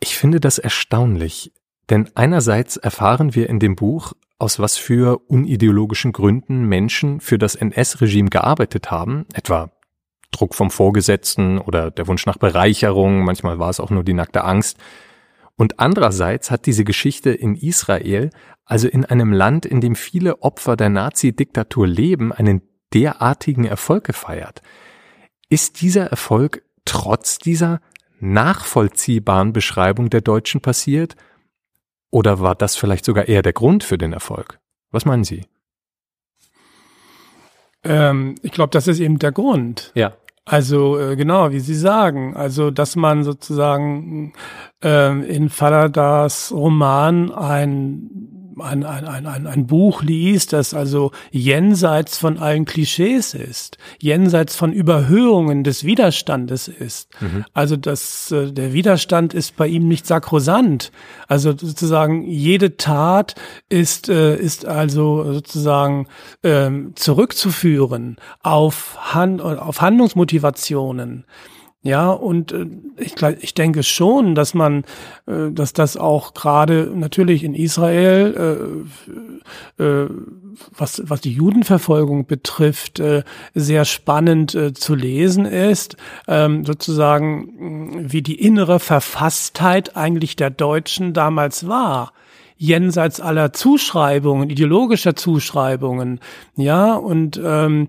Ich 0.00 0.16
finde 0.16 0.40
das 0.40 0.58
erstaunlich, 0.58 1.52
denn 1.90 2.10
einerseits 2.14 2.76
erfahren 2.76 3.34
wir 3.34 3.48
in 3.48 3.58
dem 3.58 3.76
Buch, 3.76 4.12
aus 4.38 4.58
was 4.60 4.76
für 4.76 5.18
unideologischen 5.28 6.12
Gründen 6.12 6.66
Menschen 6.66 7.20
für 7.20 7.38
das 7.38 7.56
NS-Regime 7.56 8.30
gearbeitet 8.30 8.90
haben, 8.90 9.26
etwa 9.32 9.72
Druck 10.30 10.54
vom 10.54 10.70
Vorgesetzten 10.70 11.58
oder 11.58 11.90
der 11.90 12.06
Wunsch 12.06 12.26
nach 12.26 12.36
Bereicherung, 12.36 13.24
manchmal 13.24 13.58
war 13.58 13.70
es 13.70 13.80
auch 13.80 13.90
nur 13.90 14.04
die 14.04 14.12
nackte 14.12 14.44
Angst. 14.44 14.78
Und 15.56 15.80
andererseits 15.80 16.50
hat 16.50 16.66
diese 16.66 16.84
Geschichte 16.84 17.30
in 17.30 17.56
Israel, 17.56 18.30
also 18.64 18.86
in 18.86 19.04
einem 19.04 19.32
Land, 19.32 19.66
in 19.66 19.80
dem 19.80 19.96
viele 19.96 20.42
Opfer 20.42 20.76
der 20.76 20.90
Nazi-Diktatur 20.90 21.88
leben, 21.88 22.32
einen 22.32 22.62
derartigen 22.94 23.64
Erfolg 23.64 24.04
gefeiert. 24.04 24.62
Ist 25.48 25.80
dieser 25.80 26.06
Erfolg 26.06 26.62
trotz 26.84 27.38
dieser 27.38 27.80
nachvollziehbaren 28.20 29.52
Beschreibung 29.52 30.10
der 30.10 30.20
Deutschen 30.20 30.60
passiert? 30.60 31.16
Oder 32.10 32.40
war 32.40 32.54
das 32.54 32.76
vielleicht 32.76 33.04
sogar 33.04 33.28
eher 33.28 33.42
der 33.42 33.52
Grund 33.52 33.84
für 33.84 33.98
den 33.98 34.12
Erfolg? 34.12 34.58
Was 34.90 35.04
meinen 35.04 35.24
Sie? 35.24 35.46
Ähm, 37.84 38.34
ich 38.42 38.52
glaube, 38.52 38.70
das 38.70 38.88
ist 38.88 39.00
eben 39.00 39.18
der 39.18 39.32
Grund. 39.32 39.92
Ja. 39.94 40.16
Also 40.44 40.98
äh, 40.98 41.14
genau, 41.14 41.52
wie 41.52 41.60
Sie 41.60 41.74
sagen, 41.74 42.34
also 42.34 42.70
dass 42.70 42.96
man 42.96 43.22
sozusagen 43.22 44.32
äh, 44.82 45.12
in 45.28 45.50
Faladas 45.50 46.50
Roman 46.52 47.30
ein 47.30 48.37
ein, 48.60 48.84
ein, 48.84 49.26
ein, 49.26 49.46
ein, 49.46 49.66
Buch 49.66 50.02
liest, 50.02 50.52
das 50.52 50.74
also 50.74 51.12
jenseits 51.30 52.18
von 52.18 52.38
allen 52.38 52.64
Klischees 52.64 53.34
ist, 53.34 53.78
jenseits 53.98 54.56
von 54.56 54.72
Überhöhungen 54.72 55.64
des 55.64 55.84
Widerstandes 55.84 56.68
ist. 56.68 57.08
Mhm. 57.20 57.44
Also 57.54 57.76
das, 57.76 58.30
äh, 58.30 58.52
der 58.52 58.72
Widerstand 58.72 59.34
ist 59.34 59.56
bei 59.56 59.66
ihm 59.66 59.88
nicht 59.88 60.06
sakrosant. 60.06 60.92
Also 61.26 61.50
sozusagen 61.50 62.24
jede 62.24 62.76
Tat 62.76 63.34
ist, 63.68 64.08
äh, 64.08 64.36
ist 64.36 64.66
also 64.66 65.32
sozusagen 65.32 66.06
ähm, 66.42 66.92
zurückzuführen 66.94 68.16
auf, 68.42 68.96
Hand, 69.14 69.40
auf 69.40 69.80
Handlungsmotivationen. 69.80 71.24
Ja, 71.82 72.10
und 72.10 72.50
äh, 72.50 72.66
ich, 72.96 73.14
ich 73.40 73.54
denke 73.54 73.84
schon, 73.84 74.34
dass 74.34 74.52
man, 74.52 74.84
äh, 75.26 75.52
dass 75.52 75.72
das 75.72 75.96
auch 75.96 76.34
gerade 76.34 76.92
natürlich 76.92 77.44
in 77.44 77.54
Israel, 77.54 78.84
äh, 79.78 79.82
äh, 79.82 80.08
was, 80.76 81.02
was 81.04 81.20
die 81.20 81.32
Judenverfolgung 81.32 82.26
betrifft, 82.26 82.98
äh, 82.98 83.22
sehr 83.54 83.84
spannend 83.84 84.56
äh, 84.56 84.72
zu 84.72 84.96
lesen 84.96 85.44
ist, 85.44 85.96
ähm, 86.26 86.64
sozusagen, 86.64 88.10
wie 88.10 88.22
die 88.22 88.44
innere 88.44 88.80
Verfasstheit 88.80 89.96
eigentlich 89.96 90.34
der 90.34 90.50
Deutschen 90.50 91.12
damals 91.12 91.68
war 91.68 92.12
jenseits 92.60 93.20
aller 93.20 93.52
Zuschreibungen, 93.52 94.50
ideologischer 94.50 95.14
Zuschreibungen, 95.14 96.18
ja, 96.56 96.94
und 96.94 97.40
ähm, 97.42 97.86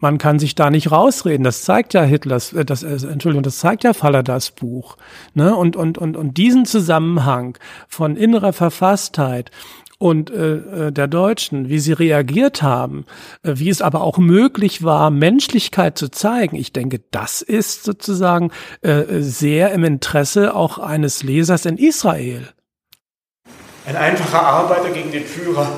man 0.00 0.18
kann 0.18 0.38
sich 0.38 0.54
da 0.54 0.70
nicht 0.70 0.90
rausreden. 0.90 1.44
Das 1.44 1.62
zeigt 1.62 1.94
ja 1.94 2.02
Hitlers, 2.02 2.52
äh, 2.52 2.64
das, 2.64 2.82
äh, 2.82 3.06
Entschuldigung, 3.06 3.42
das 3.42 3.58
zeigt 3.58 3.84
ja 3.84 3.92
Falladas 3.92 4.50
Buch. 4.50 4.96
Ne? 5.34 5.54
Und, 5.54 5.76
und, 5.76 5.98
und, 5.98 6.16
und 6.16 6.36
diesen 6.36 6.64
Zusammenhang 6.64 7.56
von 7.86 8.16
innerer 8.16 8.52
Verfasstheit 8.52 9.50
und 9.98 10.30
äh, 10.30 10.54
äh, 10.54 10.92
der 10.92 11.08
Deutschen, 11.08 11.68
wie 11.68 11.78
sie 11.78 11.92
reagiert 11.92 12.62
haben, 12.62 13.04
wie 13.42 13.68
es 13.68 13.82
aber 13.82 14.00
auch 14.00 14.16
möglich 14.16 14.82
war, 14.82 15.10
Menschlichkeit 15.10 15.98
zu 15.98 16.08
zeigen. 16.08 16.56
Ich 16.56 16.72
denke, 16.72 17.02
das 17.10 17.42
ist 17.42 17.84
sozusagen 17.84 18.50
äh, 18.80 19.20
sehr 19.20 19.72
im 19.72 19.84
Interesse 19.84 20.54
auch 20.54 20.78
eines 20.78 21.22
Lesers 21.22 21.66
in 21.66 21.76
Israel. 21.76 22.48
Ein 23.84 23.96
einfacher 23.96 24.42
Arbeiter 24.42 24.90
gegen 24.90 25.10
den 25.10 25.24
Führer, 25.24 25.70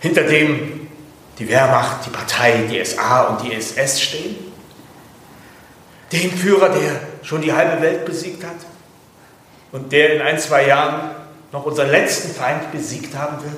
hinter 0.00 0.22
dem 0.22 0.88
die 1.38 1.48
Wehrmacht, 1.48 2.06
die 2.06 2.10
Partei, 2.10 2.64
die 2.70 2.84
SA 2.84 3.22
und 3.22 3.42
die 3.42 3.54
SS 3.54 4.00
stehen. 4.00 4.36
Dem 6.12 6.30
Führer, 6.32 6.68
der 6.70 7.00
schon 7.22 7.40
die 7.40 7.52
halbe 7.52 7.80
Welt 7.82 8.04
besiegt 8.04 8.44
hat 8.44 8.56
und 9.72 9.92
der 9.92 10.16
in 10.16 10.22
ein, 10.22 10.38
zwei 10.38 10.66
Jahren 10.66 11.10
noch 11.52 11.64
unseren 11.64 11.90
letzten 11.90 12.32
Feind 12.34 12.70
besiegt 12.72 13.16
haben 13.16 13.42
wird? 13.42 13.56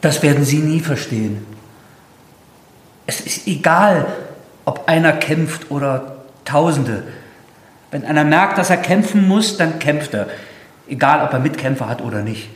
Das 0.00 0.22
werden 0.22 0.44
Sie 0.44 0.58
nie 0.58 0.80
verstehen. 0.80 1.46
Es 3.06 3.20
ist 3.20 3.46
egal, 3.46 4.06
ob 4.64 4.88
einer 4.88 5.12
kämpft 5.12 5.70
oder 5.70 6.16
Tausende. 6.44 7.02
Wenn 7.90 8.04
einer 8.04 8.24
merkt, 8.24 8.56
dass 8.58 8.70
er 8.70 8.76
kämpfen 8.76 9.26
muss, 9.26 9.56
dann 9.56 9.78
kämpft 9.78 10.14
er. 10.14 10.28
Egal, 10.88 11.24
ob 11.24 11.32
er 11.32 11.40
Mitkämpfer 11.40 11.88
hat 11.88 12.02
oder 12.02 12.22
nicht. 12.22 12.48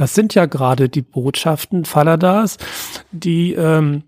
Das 0.00 0.14
sind 0.14 0.34
ja 0.34 0.46
gerade 0.46 0.88
die 0.88 1.02
Botschaften 1.02 1.84
Faladas, 1.84 2.56
die 3.12 3.52
ähm, 3.52 4.02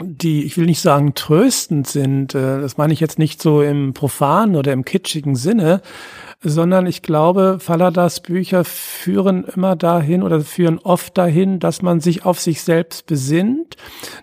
die, 0.00 0.42
ich 0.42 0.56
will 0.56 0.66
nicht 0.66 0.80
sagen 0.80 1.14
tröstend 1.14 1.86
sind, 1.86 2.34
äh, 2.34 2.60
das 2.60 2.76
meine 2.76 2.92
ich 2.92 2.98
jetzt 2.98 3.20
nicht 3.20 3.40
so 3.40 3.62
im 3.62 3.94
profanen 3.94 4.56
oder 4.56 4.72
im 4.72 4.84
kitschigen 4.84 5.36
Sinne, 5.36 5.80
sondern 6.42 6.86
ich 6.86 7.02
glaube, 7.02 7.58
Faladas 7.60 8.20
Bücher 8.20 8.64
führen 8.64 9.44
immer 9.44 9.76
dahin 9.76 10.22
oder 10.22 10.40
führen 10.40 10.78
oft 10.78 11.16
dahin, 11.16 11.60
dass 11.60 11.82
man 11.82 12.00
sich 12.00 12.24
auf 12.24 12.40
sich 12.40 12.62
selbst 12.62 13.06
besinnt, 13.06 13.76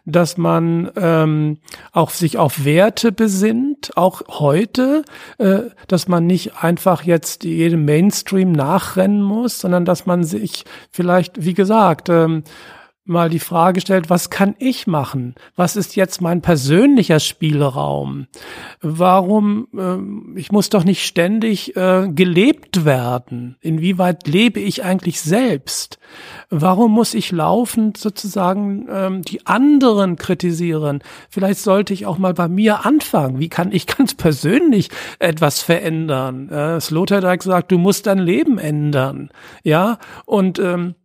dass 0.06 0.38
man 0.38 0.92
ähm, 0.96 1.60
auch 1.92 2.10
sich 2.10 2.38
auf 2.38 2.66
Werte 2.66 3.12
besinnt, 3.12 3.96
auch 3.96 4.22
heute, 4.28 5.04
äh, 5.38 5.62
dass 5.88 6.08
man 6.08 6.26
nicht 6.26 6.62
einfach 6.62 7.04
jetzt 7.04 7.44
jedem 7.44 7.86
Mainstream 7.86 8.52
nachrennen 8.52 9.22
muss, 9.22 9.60
sondern 9.60 9.86
dass 9.86 10.06
man 10.06 10.24
sich 10.24 10.66
vielleicht, 10.92 11.46
wie 11.46 11.54
gesagt, 11.54 12.10
ähm, 12.10 12.44
mal 13.10 13.30
die 13.30 13.40
Frage 13.40 13.82
stellt, 13.82 14.10
was 14.10 14.30
kann 14.30 14.56
ich 14.60 14.88
machen? 14.88 15.36
Was 15.56 15.76
ist 15.76 15.96
jetzt 15.96 16.22
mein 16.22 16.42
persönlicher 16.42 17.20
Spielraum? 17.20 18.28
Warum, 18.82 19.68
äh, 19.76 20.40
ich 20.40 20.52
muss 20.52 20.70
doch 20.70 20.84
nicht 20.84 21.06
ständig 21.06 21.76
äh, 21.76 22.08
gelebt 22.08 22.86
werden. 22.86 23.58
Inwieweit 23.62 24.28
lebe 24.28 24.60
ich 24.60 24.84
eigentlich 24.84 25.20
selbst? 25.22 26.00
Warum 26.50 26.92
muss 26.92 27.14
ich 27.14 27.32
laufend 27.32 27.98
sozusagen 27.98 28.88
ähm, 28.90 29.22
die 29.24 29.46
anderen 29.46 30.16
kritisieren? 30.16 31.02
Vielleicht 31.30 31.60
sollte 31.60 31.94
ich 31.94 32.06
auch 32.06 32.18
mal 32.18 32.34
bei 32.34 32.48
mir 32.48 32.86
anfangen. 32.86 33.40
Wie 33.40 33.50
kann 33.50 33.72
ich 33.72 33.88
ganz 33.98 34.14
persönlich 34.14 34.90
etwas 35.20 35.62
verändern? 35.62 36.50
Äh, 36.50 36.80
Sloterdijk 36.80 37.44
sagt, 37.44 37.72
du 37.72 37.78
musst 37.78 38.08
dein 38.08 38.20
Leben 38.20 38.58
ändern. 38.58 39.30
Ja, 39.64 39.98
und 40.26 40.60
ähm, 40.60 40.96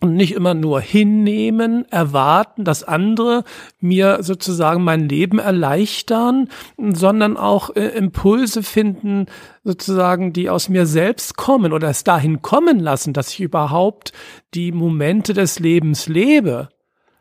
und 0.00 0.14
nicht 0.14 0.32
immer 0.32 0.54
nur 0.54 0.80
hinnehmen, 0.80 1.86
erwarten, 1.90 2.64
dass 2.64 2.82
andere 2.82 3.44
mir 3.80 4.18
sozusagen 4.22 4.82
mein 4.82 5.08
Leben 5.08 5.38
erleichtern, 5.38 6.48
sondern 6.78 7.36
auch 7.36 7.76
äh, 7.76 7.88
Impulse 7.88 8.62
finden, 8.62 9.26
sozusagen, 9.62 10.32
die 10.32 10.48
aus 10.48 10.70
mir 10.70 10.86
selbst 10.86 11.36
kommen 11.36 11.72
oder 11.72 11.88
es 11.90 12.02
dahin 12.02 12.40
kommen 12.40 12.80
lassen, 12.80 13.12
dass 13.12 13.30
ich 13.30 13.40
überhaupt 13.40 14.12
die 14.54 14.72
Momente 14.72 15.34
des 15.34 15.58
Lebens 15.58 16.08
lebe. 16.08 16.70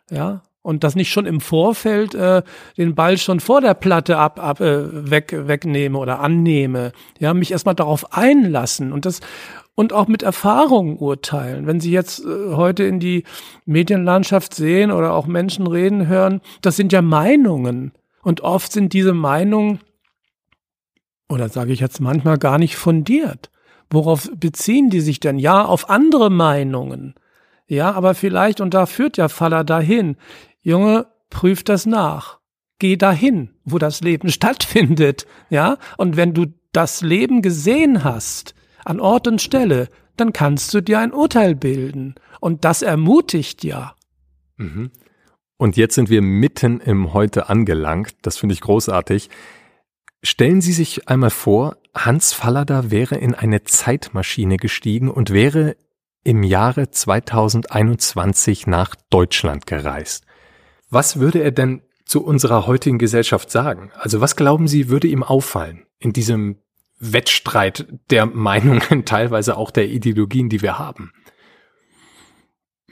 Ja, 0.10 0.42
und 0.62 0.84
das 0.84 0.96
nicht 0.96 1.12
schon 1.12 1.26
im 1.26 1.42
Vorfeld 1.42 2.16
äh, 2.16 2.44
den 2.78 2.94
Ball 2.96 3.18
schon 3.18 3.40
vor 3.40 3.62
der 3.62 3.74
Platte 3.74 4.18
ab, 4.18 4.40
ab 4.40 4.60
äh, 4.62 5.10
weg 5.10 5.34
wegnehme 5.36 5.98
oder 5.98 6.20
annehme. 6.20 6.92
Ja, 7.18 7.34
mich 7.34 7.52
erstmal 7.52 7.76
darauf 7.76 8.14
einlassen 8.14 8.92
und 8.92 9.06
das 9.06 9.20
und 9.80 9.94
auch 9.94 10.10
mit 10.10 10.24
Erfahrungen 10.24 10.98
urteilen. 10.98 11.66
Wenn 11.66 11.80
Sie 11.80 11.90
jetzt 11.90 12.26
äh, 12.26 12.54
heute 12.54 12.84
in 12.84 13.00
die 13.00 13.24
Medienlandschaft 13.66 14.54
sehen 14.54 14.92
oder 14.92 15.14
auch 15.14 15.26
Menschen 15.26 15.68
reden 15.68 16.08
hören, 16.08 16.42
das 16.62 16.76
sind 16.76 16.92
ja 16.92 17.02
Meinungen. 17.02 17.94
Und 18.22 18.42
oft 18.42 18.74
sind 18.74 18.92
diese 18.92 19.14
Meinungen, 19.14 19.80
oder 21.30 21.48
sage 21.48 21.72
ich 21.72 21.80
jetzt 21.80 22.02
manchmal 22.02 22.38
gar 22.38 22.58
nicht 22.58 22.76
fundiert. 22.76 23.52
Worauf 23.90 24.30
beziehen 24.36 24.90
die 24.90 25.00
sich 25.00 25.22
denn? 25.22 25.40
Ja, 25.40 25.64
auf 25.64 25.90
andere 25.90 26.30
Meinungen. 26.30 27.16
Ja, 27.66 27.94
aber 27.94 28.16
vielleicht, 28.16 28.60
und 28.60 28.74
da 28.74 28.86
führt 28.86 29.16
ja 29.16 29.30
Faller 29.30 29.64
dahin, 29.64 30.18
Junge, 30.62 31.08
prüf 31.30 31.64
das 31.64 31.86
nach. 31.86 32.40
Geh 32.80 32.98
dahin, 32.98 33.52
wo 33.64 33.78
das 33.78 34.02
Leben 34.02 34.30
stattfindet. 34.30 35.26
Ja, 35.50 35.78
und 35.96 36.18
wenn 36.18 36.34
du 36.34 36.48
das 36.74 37.00
Leben 37.00 37.42
gesehen 37.42 38.04
hast, 38.04 38.56
an 38.86 39.00
Ort 39.00 39.28
und 39.28 39.42
Stelle, 39.42 39.90
dann 40.18 40.34
kannst 40.34 40.74
du 40.74 40.82
dir 40.82 41.00
ein 41.00 41.14
Urteil 41.14 41.56
bilden. 41.56 42.16
Und 42.40 42.66
das 42.66 42.82
ermutigt 42.82 43.64
ja. 43.64 43.96
Mhm. 44.58 44.92
Und 45.58 45.76
jetzt 45.78 45.96
sind 45.96 46.10
wir 46.10 46.22
mitten 46.22 46.80
im 46.80 47.14
Heute 47.14 47.50
angelangt. 47.50 48.16
Das 48.22 48.38
finde 48.38 48.54
ich 48.54 48.62
großartig. 48.62 49.30
Stellen 50.24 50.62
Sie 50.62 50.74
sich 50.74 51.08
einmal 51.08 51.30
vor, 51.30 51.78
Hans 51.96 52.34
Fallada 52.34 52.92
wäre 52.92 53.16
in 53.16 53.36
eine 53.36 53.64
Zeitmaschine 53.64 54.58
gestiegen 54.58 55.10
und 55.10 55.32
wäre 55.32 55.76
im 56.24 56.44
Jahre 56.44 56.92
2021 56.92 58.68
nach 58.68 58.96
Deutschland 59.10 59.66
gereist. 59.66 60.26
Was 60.90 61.20
würde 61.20 61.42
er 61.42 61.52
denn 61.52 61.82
zu 62.06 62.24
unserer 62.24 62.68
heutigen 62.68 62.98
Gesellschaft 62.98 63.52
sagen? 63.52 63.92
Also 63.96 64.22
was 64.22 64.36
glauben 64.36 64.68
Sie, 64.68 64.90
würde 64.90 65.08
ihm 65.08 65.24
auffallen 65.24 65.86
in 66.00 66.14
diesem 66.14 66.58
Wettstreit 67.00 67.88
der 68.10 68.26
Meinungen, 68.26 69.04
teilweise 69.06 69.58
auch 69.58 69.72
der 69.72 69.90
Ideologien, 69.90 70.50
die 70.50 70.62
wir 70.62 70.78
haben. 70.78 71.12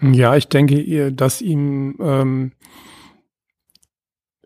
Ja, 0.01 0.35
ich 0.35 0.47
denke, 0.47 1.11
dass 1.11 1.41
ihm 1.41 1.95
ähm, 1.99 2.51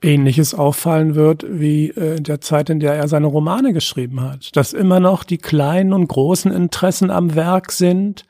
Ähnliches 0.01 0.53
auffallen 0.55 1.15
wird 1.15 1.45
wie 1.47 1.89
äh, 1.89 2.19
der 2.21 2.41
Zeit, 2.41 2.69
in 2.69 2.79
der 2.79 2.93
er 2.93 3.07
seine 3.07 3.27
Romane 3.27 3.73
geschrieben 3.73 4.21
hat. 4.21 4.55
Dass 4.55 4.73
immer 4.73 4.99
noch 4.99 5.23
die 5.23 5.37
kleinen 5.37 5.93
und 5.93 6.07
großen 6.07 6.51
Interessen 6.51 7.11
am 7.11 7.35
Werk 7.35 7.71
sind, 7.71 8.25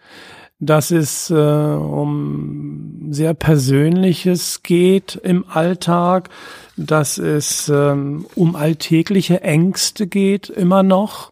dass 0.62 0.91
es 0.91 1.32
äh, 1.32 1.34
um 1.34 3.10
sehr 3.10 3.34
Persönliches 3.34 4.62
geht 4.62 5.15
im 5.15 5.43
Alltag, 5.50 6.30
dass 6.78 7.17
es 7.17 7.67
ähm, 7.67 8.28
um 8.36 8.56
alltägliche 8.56 9.41
Ängste 9.41 10.06
geht 10.06 10.50
immer 10.50 10.84
noch, 10.84 11.32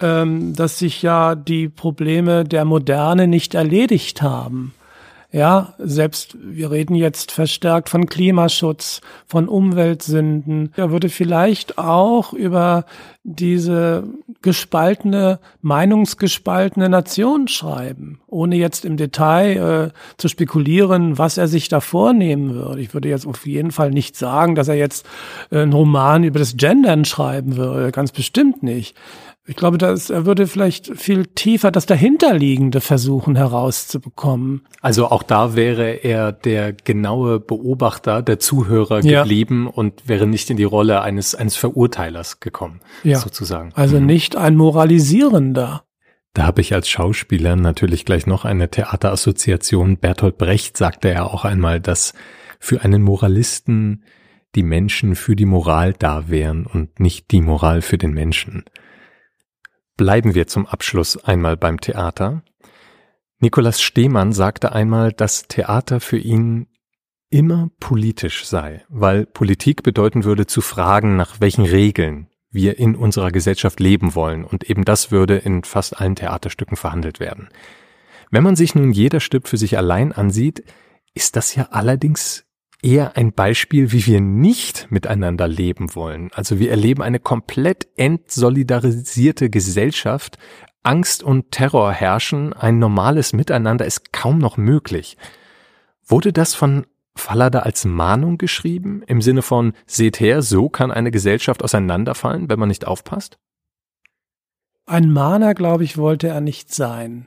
ähm, 0.00 0.54
dass 0.54 0.78
sich 0.78 1.02
ja 1.02 1.34
die 1.34 1.68
Probleme 1.68 2.44
der 2.44 2.64
Moderne 2.64 3.26
nicht 3.26 3.54
erledigt 3.54 4.22
haben. 4.22 4.72
Ja, 5.30 5.74
selbst 5.76 6.38
wir 6.40 6.70
reden 6.70 6.94
jetzt 6.94 7.32
verstärkt 7.32 7.90
von 7.90 8.06
Klimaschutz, 8.06 9.02
von 9.26 9.46
Umweltsünden. 9.46 10.72
Er 10.74 10.90
würde 10.90 11.10
vielleicht 11.10 11.76
auch 11.76 12.32
über 12.32 12.86
diese 13.24 14.04
gespaltene, 14.40 15.38
meinungsgespaltene 15.60 16.88
Nation 16.88 17.46
schreiben, 17.46 18.22
ohne 18.26 18.56
jetzt 18.56 18.86
im 18.86 18.96
Detail 18.96 19.90
äh, 19.92 20.16
zu 20.16 20.28
spekulieren, 20.28 21.18
was 21.18 21.36
er 21.36 21.46
sich 21.46 21.68
da 21.68 21.80
vornehmen 21.80 22.54
würde. 22.54 22.80
Ich 22.80 22.94
würde 22.94 23.10
jetzt 23.10 23.26
auf 23.26 23.46
jeden 23.46 23.70
Fall 23.70 23.90
nicht 23.90 24.16
sagen, 24.16 24.54
dass 24.54 24.68
er 24.68 24.76
jetzt 24.76 25.04
äh, 25.50 25.58
einen 25.58 25.74
Roman 25.74 26.24
über 26.24 26.38
das 26.38 26.56
Gendern 26.56 27.04
schreiben 27.04 27.58
würde, 27.58 27.92
ganz 27.92 28.12
bestimmt 28.12 28.62
nicht. 28.62 28.96
Ich 29.48 29.56
glaube, 29.56 29.78
dass 29.78 30.10
er 30.10 30.26
würde 30.26 30.46
vielleicht 30.46 30.94
viel 30.98 31.24
tiefer 31.24 31.70
das 31.70 31.86
dahinterliegende 31.86 32.82
versuchen 32.82 33.34
herauszubekommen. 33.34 34.66
Also 34.82 35.06
auch 35.10 35.22
da 35.22 35.56
wäre 35.56 36.04
er 36.04 36.32
der 36.32 36.74
genaue 36.74 37.40
Beobachter, 37.40 38.20
der 38.20 38.38
Zuhörer 38.38 39.02
ja. 39.02 39.22
geblieben 39.22 39.66
und 39.66 40.06
wäre 40.06 40.26
nicht 40.26 40.50
in 40.50 40.58
die 40.58 40.64
Rolle 40.64 41.00
eines, 41.00 41.34
eines 41.34 41.56
Verurteilers 41.56 42.40
gekommen, 42.40 42.80
ja. 43.04 43.18
sozusagen. 43.18 43.72
Also 43.74 43.98
mhm. 43.98 44.04
nicht 44.04 44.36
ein 44.36 44.54
moralisierender. 44.54 45.82
Da 46.34 46.42
habe 46.44 46.60
ich 46.60 46.74
als 46.74 46.90
Schauspieler 46.90 47.56
natürlich 47.56 48.04
gleich 48.04 48.26
noch 48.26 48.44
eine 48.44 48.70
Theaterassoziation. 48.70 49.96
Bertolt 49.96 50.36
Brecht 50.36 50.76
sagte 50.76 51.08
ja 51.08 51.24
auch 51.24 51.46
einmal, 51.46 51.80
dass 51.80 52.12
für 52.60 52.82
einen 52.82 53.02
Moralisten 53.02 54.04
die 54.54 54.62
Menschen 54.62 55.14
für 55.14 55.36
die 55.36 55.46
Moral 55.46 55.94
da 55.94 56.28
wären 56.28 56.66
und 56.66 57.00
nicht 57.00 57.30
die 57.30 57.40
Moral 57.40 57.80
für 57.80 57.96
den 57.96 58.12
Menschen. 58.12 58.64
Bleiben 59.98 60.36
wir 60.36 60.46
zum 60.46 60.64
Abschluss 60.64 61.16
einmal 61.24 61.56
beim 61.56 61.80
Theater. 61.80 62.44
Nikolaus 63.40 63.80
Stehmann 63.80 64.32
sagte 64.32 64.70
einmal, 64.70 65.12
dass 65.12 65.48
Theater 65.48 65.98
für 65.98 66.18
ihn 66.18 66.68
immer 67.30 67.70
politisch 67.80 68.46
sei, 68.46 68.84
weil 68.88 69.26
Politik 69.26 69.82
bedeuten 69.82 70.22
würde 70.22 70.46
zu 70.46 70.60
fragen, 70.60 71.16
nach 71.16 71.40
welchen 71.40 71.64
Regeln 71.64 72.28
wir 72.48 72.78
in 72.78 72.94
unserer 72.94 73.32
Gesellschaft 73.32 73.80
leben 73.80 74.14
wollen. 74.14 74.44
Und 74.44 74.70
eben 74.70 74.84
das 74.84 75.10
würde 75.10 75.36
in 75.36 75.64
fast 75.64 76.00
allen 76.00 76.14
Theaterstücken 76.14 76.76
verhandelt 76.76 77.18
werden. 77.18 77.48
Wenn 78.30 78.44
man 78.44 78.54
sich 78.54 78.76
nun 78.76 78.92
jeder 78.92 79.18
Stück 79.18 79.48
für 79.48 79.56
sich 79.56 79.76
allein 79.76 80.12
ansieht, 80.12 80.62
ist 81.12 81.34
das 81.34 81.56
ja 81.56 81.70
allerdings 81.72 82.44
eher 82.82 83.16
ein 83.16 83.32
Beispiel, 83.32 83.92
wie 83.92 84.06
wir 84.06 84.20
nicht 84.20 84.90
miteinander 84.90 85.48
leben 85.48 85.94
wollen. 85.94 86.30
Also 86.32 86.58
wir 86.58 86.70
erleben 86.70 87.02
eine 87.02 87.18
komplett 87.18 87.88
entsolidarisierte 87.96 89.50
Gesellschaft. 89.50 90.38
Angst 90.82 91.22
und 91.22 91.50
Terror 91.50 91.92
herrschen. 91.92 92.52
Ein 92.52 92.78
normales 92.78 93.32
Miteinander 93.32 93.84
ist 93.84 94.12
kaum 94.12 94.38
noch 94.38 94.56
möglich. 94.56 95.16
Wurde 96.06 96.32
das 96.32 96.54
von 96.54 96.86
Fallada 97.16 97.60
als 97.60 97.84
Mahnung 97.84 98.38
geschrieben? 98.38 99.02
Im 99.06 99.20
Sinne 99.20 99.42
von, 99.42 99.72
seht 99.86 100.20
her, 100.20 100.40
so 100.42 100.68
kann 100.68 100.90
eine 100.90 101.10
Gesellschaft 101.10 101.62
auseinanderfallen, 101.62 102.48
wenn 102.48 102.58
man 102.58 102.68
nicht 102.68 102.86
aufpasst? 102.86 103.38
Ein 104.86 105.12
Mahner, 105.12 105.52
glaube 105.54 105.84
ich, 105.84 105.98
wollte 105.98 106.28
er 106.28 106.40
nicht 106.40 106.72
sein. 106.72 107.26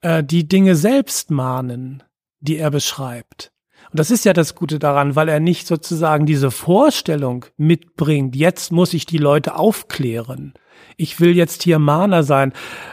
Äh, 0.00 0.24
die 0.24 0.48
Dinge 0.48 0.74
selbst 0.74 1.30
mahnen, 1.30 2.02
die 2.40 2.56
er 2.56 2.70
beschreibt. 2.70 3.52
Und 3.92 3.98
das 3.98 4.10
ist 4.10 4.24
ja 4.24 4.32
das 4.32 4.54
Gute 4.54 4.78
daran, 4.78 5.16
weil 5.16 5.28
er 5.28 5.40
nicht 5.40 5.66
sozusagen 5.66 6.24
diese 6.24 6.50
Vorstellung 6.50 7.46
mitbringt, 7.56 8.36
jetzt 8.36 8.70
muss 8.70 8.94
ich 8.94 9.04
die 9.04 9.18
Leute 9.18 9.56
aufklären. 9.56 10.54
Ich 10.96 11.18
will 11.18 11.34
jetzt 11.34 11.62
hier 11.62 11.78
Mahner 11.78 12.22
sein. 12.22 12.52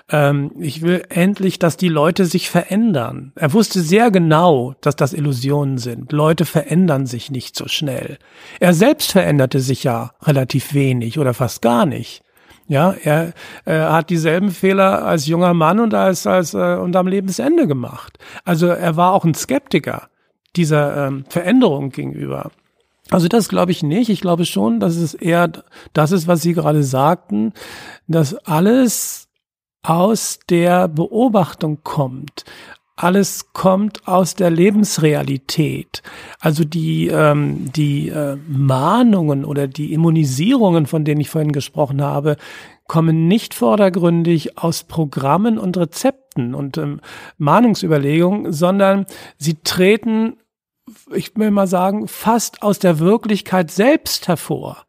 Ähm, 0.10 0.52
ich 0.60 0.82
will 0.82 1.04
endlich, 1.10 1.60
dass 1.60 1.78
die 1.78 1.90
Leute 1.90 2.26
sich 2.26 2.50
verändern. 2.50 3.34
Er 3.36 3.54
wusste 3.54 3.82
sehr 3.82 4.12
genau, 4.12 4.76
dass 4.82 4.96
das 4.96 5.14
Illusionen 5.14 5.78
sind. 5.78 6.12
Leute 6.12 6.46
verändern 6.46 7.06
sich 7.06 7.32
nicht 7.32 7.56
so 7.56 7.68
schnell. 7.68 8.18
Er 8.60 8.74
selbst 8.74 9.12
veränderte 9.12 9.60
sich 9.60 9.84
ja 9.84 10.12
relativ 10.24 10.74
wenig 10.74 11.20
oder 11.20 11.34
fast 11.34 11.62
gar 11.62 11.86
nicht. 11.86 12.24
Ja, 12.70 12.96
er, 13.04 13.34
er 13.66 13.94
hat 13.94 14.10
dieselben 14.10 14.52
Fehler 14.52 15.06
als 15.06 15.28
junger 15.28 15.54
Mann 15.54 15.80
und 15.80 15.94
als, 15.94 16.26
als 16.28 16.54
äh, 16.54 16.76
und 16.76 16.96
am 16.96 17.08
Lebensende 17.08 17.68
gemacht. 17.68 18.18
Also 18.44 18.68
er 18.68 18.98
war 18.98 19.14
auch 19.14 19.26
ein 19.26 19.36
Skeptiker 19.36 20.10
dieser 20.58 21.08
ähm, 21.08 21.26
Veränderung 21.30 21.90
gegenüber. 21.90 22.52
Also 23.10 23.28
das 23.28 23.48
glaube 23.48 23.72
ich 23.72 23.84
nicht. 23.84 24.10
Ich 24.10 24.22
glaube 24.22 24.46
schon, 24.46 24.80
dass 24.80 24.96
es 24.96 25.14
eher 25.14 25.52
das 25.94 26.12
ist, 26.12 26.28
was 26.28 26.42
Sie 26.42 26.54
gerade 26.54 26.84
sagten, 26.84 27.54
dass 28.08 28.36
alles 28.46 29.28
aus 29.82 30.40
der 30.50 30.88
Beobachtung 30.88 31.80
kommt. 31.84 32.44
Alles 32.98 33.54
kommt 33.54 34.08
aus 34.08 34.34
der 34.34 34.50
Lebensrealität. 34.50 36.02
Also 36.40 36.64
die, 36.64 37.08
ähm, 37.08 37.72
die 37.72 38.10
äh, 38.10 38.38
Mahnungen 38.48 39.46
oder 39.46 39.68
die 39.68 39.94
Immunisierungen, 39.94 40.88
von 40.88 41.06
denen 41.06 41.22
ich 41.22 41.30
vorhin 41.30 41.52
gesprochen 41.52 42.02
habe, 42.02 42.38
kommen 42.88 43.28
nicht 43.28 43.54
vordergründig 43.54 44.58
aus 44.58 44.84
Programmen 44.84 45.60
und 45.60 45.78
Rezepten 45.78 46.56
und 46.56 46.78
ähm, 46.78 47.00
Mahnungsüberlegungen, 47.38 48.52
sondern 48.52 49.06
sie 49.38 49.58
treten 49.64 50.38
ich 51.14 51.36
will 51.36 51.52
mal 51.52 51.68
sagen, 51.68 52.08
fast 52.08 52.62
aus 52.64 52.80
der 52.80 53.00
Wirklichkeit 53.00 53.72
selbst 53.72 54.28
hervor. 54.28 54.86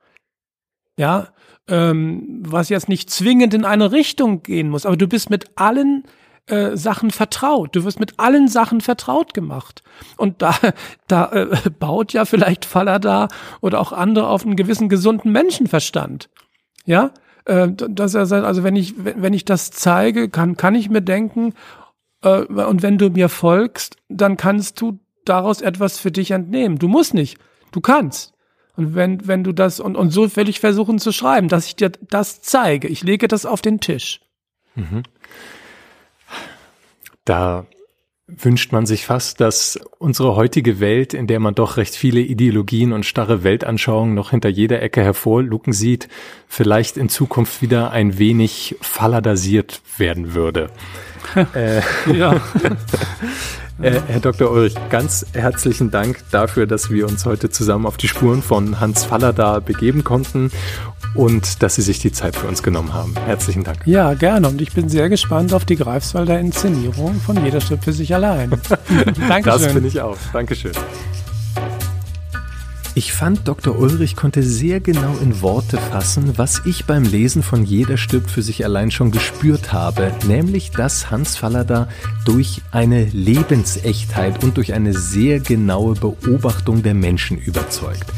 Ja, 0.97 1.29
ähm, 1.69 2.43
was 2.47 2.69
jetzt 2.69 2.89
nicht 2.89 3.11
zwingend 3.11 3.55
in 3.55 3.65
eine 3.65 3.93
Richtung 3.93 4.43
gehen 4.43 4.71
muss, 4.71 4.87
aber 4.87 4.97
du 4.97 5.07
bist 5.07 5.31
mit 5.31 5.51
allen 5.57 6.05
äh, 6.47 6.77
Sachen 6.77 7.11
vertraut. 7.11 7.77
Du 7.77 7.85
wirst 7.85 8.01
mit 8.01 8.19
allen 8.19 8.49
Sachen 8.49 8.81
vertraut 8.81 9.35
gemacht. 9.35 9.83
Und 10.17 10.41
da, 10.43 10.55
da 11.07 11.31
äh, 11.31 11.71
baut 11.79 12.13
ja 12.13 12.25
vielleicht 12.25 12.65
Faller 12.65 12.99
da 12.99 13.29
oder 13.61 13.81
auch 13.81 13.93
andere 13.93 14.29
auf 14.29 14.45
einen 14.45 14.57
gewissen 14.57 14.89
gesunden 14.89 15.31
Menschenverstand. 15.31 16.31
Ja, 16.87 17.13
äh, 17.45 17.69
dass 17.71 18.15
er 18.15 18.27
sagt, 18.27 18.47
also 18.47 18.65
wenn 18.65 18.77
ich, 18.77 18.95
wenn 18.97 19.35
ich 19.35 19.45
das 19.45 19.71
zeige, 19.71 20.31
kann, 20.31 20.57
kann 20.57 20.75
ich 20.75 20.89
mir 20.89 21.03
denken, 21.03 21.53
äh, 22.23 22.41
und 22.41 22.83
wenn 22.83 22.99
du 22.99 23.11
mir 23.11 23.29
folgst, 23.29 23.97
dann 24.09 24.37
kannst 24.37 24.81
du 24.81 24.99
daraus 25.29 25.61
etwas 25.61 25.99
für 25.99 26.11
dich 26.11 26.31
entnehmen. 26.31 26.79
Du 26.79 26.89
musst 26.89 27.15
nicht. 27.15 27.39
Du 27.73 27.81
kannst. 27.81 28.33
Und 28.77 28.95
wenn, 28.95 29.27
wenn 29.27 29.43
du 29.43 29.53
das, 29.53 29.81
und, 29.81 29.97
und 29.97 30.11
so 30.11 30.37
will 30.37 30.49
ich 30.49 30.61
versuchen 30.61 30.99
zu 30.99 31.13
schreiben, 31.13 31.49
dass 31.49 31.67
ich 31.67 31.77
dir 31.77 31.91
das 31.91 32.43
zeige. 32.43 32.89
Ich 32.89 33.03
lege 33.03 33.27
das 33.27 33.45
auf 33.45 33.61
den 33.61 33.81
Tisch. 33.81 34.21
Mhm. 34.77 35.03
Da 37.25 37.67
wünscht 38.29 38.73
man 38.73 38.85
sich 38.85 39.07
fast, 39.07 39.41
dass 39.41 39.81
unsere 39.99 40.37
heutige 40.37 40.81
Welt, 40.81 41.15
in 41.15 41.27
der 41.27 41.41
man 41.41 41.55
doch 41.55 41.79
recht 41.79 41.97
viele 41.97 42.21
Ideologien 42.21 42.93
und 42.93 43.07
starre 43.07 43.43
Weltanschauungen 43.43 44.15
noch 44.15 44.31
hinter 44.31 44.51
jeder 44.51 44.83
Ecke 44.83 45.03
hervorlucken 45.03 45.73
sieht, 45.73 46.09
vielleicht 46.47 46.99
in 46.99 47.09
Zukunft 47.09 47.63
wieder 47.63 47.91
ein 47.91 48.19
wenig 48.19 48.77
falladasiert 48.81 49.81
werden 49.97 50.35
würde. 50.35 50.71
äh, 51.55 51.81
ja. 52.17 52.41
Äh, 53.81 54.01
Herr 54.09 54.21
Dr. 54.21 54.51
Ulrich, 54.51 54.75
ganz 54.91 55.25
herzlichen 55.35 55.91
Dank 55.91 56.19
dafür, 56.31 56.67
dass 56.67 56.91
wir 56.91 57.07
uns 57.07 57.25
heute 57.25 57.49
zusammen 57.51 57.87
auf 57.87 57.97
die 57.97 58.09
Spuren 58.09 58.43
von 58.43 58.81
Hans 58.81 59.05
Fallada 59.05 59.61
begeben 59.61 60.03
konnten 60.03 60.51
und 61.15 61.63
dass 61.63 61.77
Sie 61.77 61.83
sich 61.83 62.01
die 62.01 62.13
Zeit 62.13 62.37
für 62.37 62.49
uns 62.49 62.63
genommen 62.63 62.93
haben. 62.93 63.15
Herzlichen 63.25 63.65
Dank. 63.65 63.87
Ja, 63.87 64.15
gerne. 64.15 64.49
Und 64.49 64.61
ich 64.61 64.73
bin 64.73 64.89
sehr 64.89 65.09
gespannt 65.09 65.53
auf 65.53 65.65
die 65.65 65.77
Greifswalder 65.77 66.39
Inszenierung 66.41 67.21
von 67.21 67.43
Jeder 67.45 67.61
Stück 67.61 67.85
für 67.85 67.93
sich 67.93 68.15
allein. 68.15 68.51
Dankeschön. 69.29 69.43
Das 69.45 69.75
bin 69.75 69.85
ich 69.85 70.01
auch. 70.01 70.19
Dankeschön. 70.33 70.73
Ich 72.99 73.13
fand, 73.13 73.47
Dr. 73.47 73.79
Ulrich 73.79 74.17
konnte 74.17 74.43
sehr 74.43 74.81
genau 74.81 75.17
in 75.23 75.41
Worte 75.41 75.79
fassen, 75.79 76.37
was 76.37 76.63
ich 76.65 76.85
beim 76.85 77.05
Lesen 77.05 77.45
von 77.45 77.63
jeder 77.63 77.97
Stück 77.97 78.29
für 78.29 78.43
sich 78.43 78.65
allein 78.65 78.91
schon 78.91 79.13
gespürt 79.13 79.73
habe, 79.73 80.13
nämlich 80.27 80.73
dass 80.73 81.09
Hans 81.09 81.37
Fallada 81.37 81.87
durch 82.25 82.61
eine 82.73 83.05
Lebensechtheit 83.05 84.43
und 84.43 84.57
durch 84.57 84.73
eine 84.73 84.95
sehr 84.95 85.39
genaue 85.39 85.95
Beobachtung 85.95 86.83
der 86.83 86.95
Menschen 86.95 87.39
überzeugt. 87.39 88.13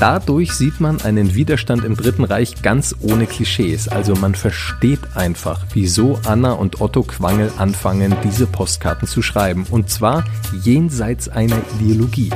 Dadurch 0.00 0.54
sieht 0.54 0.80
man 0.80 1.02
einen 1.02 1.34
Widerstand 1.34 1.84
im 1.84 1.94
Dritten 1.94 2.24
Reich 2.24 2.62
ganz 2.62 2.96
ohne 3.00 3.26
Klischees. 3.26 3.88
Also 3.88 4.14
man 4.14 4.34
versteht 4.34 5.14
einfach, 5.14 5.66
wieso 5.74 6.18
Anna 6.24 6.52
und 6.52 6.80
Otto 6.80 7.02
Quangel 7.02 7.52
anfangen, 7.58 8.16
diese 8.24 8.46
Postkarten 8.46 9.06
zu 9.06 9.20
schreiben. 9.20 9.66
Und 9.70 9.90
zwar 9.90 10.24
jenseits 10.62 11.28
einer 11.28 11.58
Ideologie. 11.78 12.30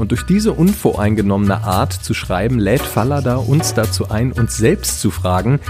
Und 0.00 0.12
durch 0.12 0.22
diese 0.22 0.54
unvoreingenommene 0.54 1.62
Art 1.62 1.92
zu 1.92 2.14
schreiben, 2.14 2.58
lädt 2.58 2.80
Fallada 2.80 3.36
uns 3.36 3.74
dazu 3.74 4.08
ein, 4.08 4.32
uns 4.32 4.56
selbst 4.56 4.98
zu 4.98 5.10
fragen, 5.10 5.60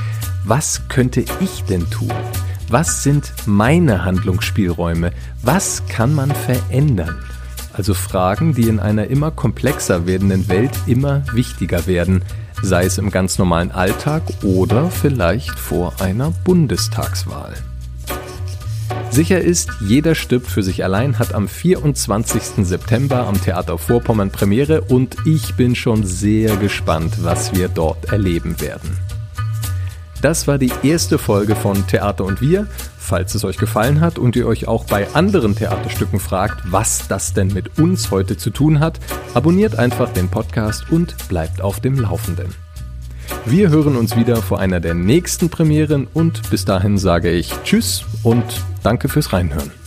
was 0.44 0.82
könnte 0.86 1.24
ich 1.40 1.64
denn 1.64 1.90
tun? 1.90 2.12
Was 2.68 3.02
sind 3.02 3.32
meine 3.46 4.04
Handlungsspielräume? 4.04 5.10
Was 5.42 5.82
kann 5.88 6.14
man 6.14 6.30
verändern? 6.30 7.18
Also 7.72 7.92
Fragen, 7.92 8.54
die 8.54 8.68
in 8.68 8.78
einer 8.78 9.08
immer 9.08 9.32
komplexer 9.32 10.06
werdenden 10.06 10.48
Welt 10.48 10.78
immer 10.86 11.24
wichtiger 11.32 11.88
werden, 11.88 12.22
sei 12.62 12.84
es 12.84 12.98
im 12.98 13.10
ganz 13.10 13.36
normalen 13.36 13.72
Alltag 13.72 14.22
oder 14.44 14.92
vielleicht 14.92 15.58
vor 15.58 15.94
einer 16.00 16.30
Bundestagswahl. 16.44 17.54
Sicher 19.10 19.40
ist, 19.40 19.70
jeder 19.80 20.14
stirbt 20.14 20.46
für 20.46 20.62
sich 20.62 20.84
allein 20.84 21.18
hat 21.18 21.34
am 21.34 21.48
24. 21.48 22.64
September 22.64 23.26
am 23.26 23.42
Theater 23.42 23.76
Vorpommern 23.76 24.30
Premiere 24.30 24.82
und 24.82 25.16
ich 25.26 25.56
bin 25.56 25.74
schon 25.74 26.04
sehr 26.04 26.56
gespannt, 26.56 27.14
was 27.22 27.52
wir 27.52 27.68
dort 27.68 28.12
erleben 28.12 28.60
werden. 28.60 28.96
Das 30.22 30.46
war 30.46 30.58
die 30.58 30.72
erste 30.82 31.18
Folge 31.18 31.56
von 31.56 31.86
Theater 31.86 32.24
und 32.24 32.40
Wir. 32.40 32.68
Falls 32.98 33.34
es 33.34 33.44
euch 33.44 33.56
gefallen 33.56 34.00
hat 34.00 34.18
und 34.18 34.36
ihr 34.36 34.46
euch 34.46 34.68
auch 34.68 34.84
bei 34.84 35.08
anderen 35.14 35.56
Theaterstücken 35.56 36.20
fragt, 36.20 36.62
was 36.70 37.08
das 37.08 37.32
denn 37.32 37.48
mit 37.48 37.78
uns 37.78 38.12
heute 38.12 38.36
zu 38.36 38.50
tun 38.50 38.78
hat, 38.78 39.00
abonniert 39.34 39.76
einfach 39.76 40.12
den 40.12 40.28
Podcast 40.28 40.84
und 40.90 41.16
bleibt 41.28 41.62
auf 41.62 41.80
dem 41.80 41.98
Laufenden. 41.98 42.69
Wir 43.46 43.70
hören 43.70 43.96
uns 43.96 44.16
wieder 44.16 44.36
vor 44.36 44.60
einer 44.60 44.80
der 44.80 44.94
nächsten 44.94 45.48
Premieren 45.50 46.06
und 46.12 46.50
bis 46.50 46.64
dahin 46.64 46.98
sage 46.98 47.30
ich 47.30 47.52
Tschüss 47.64 48.04
und 48.22 48.44
danke 48.82 49.08
fürs 49.08 49.32
Reinhören. 49.32 49.79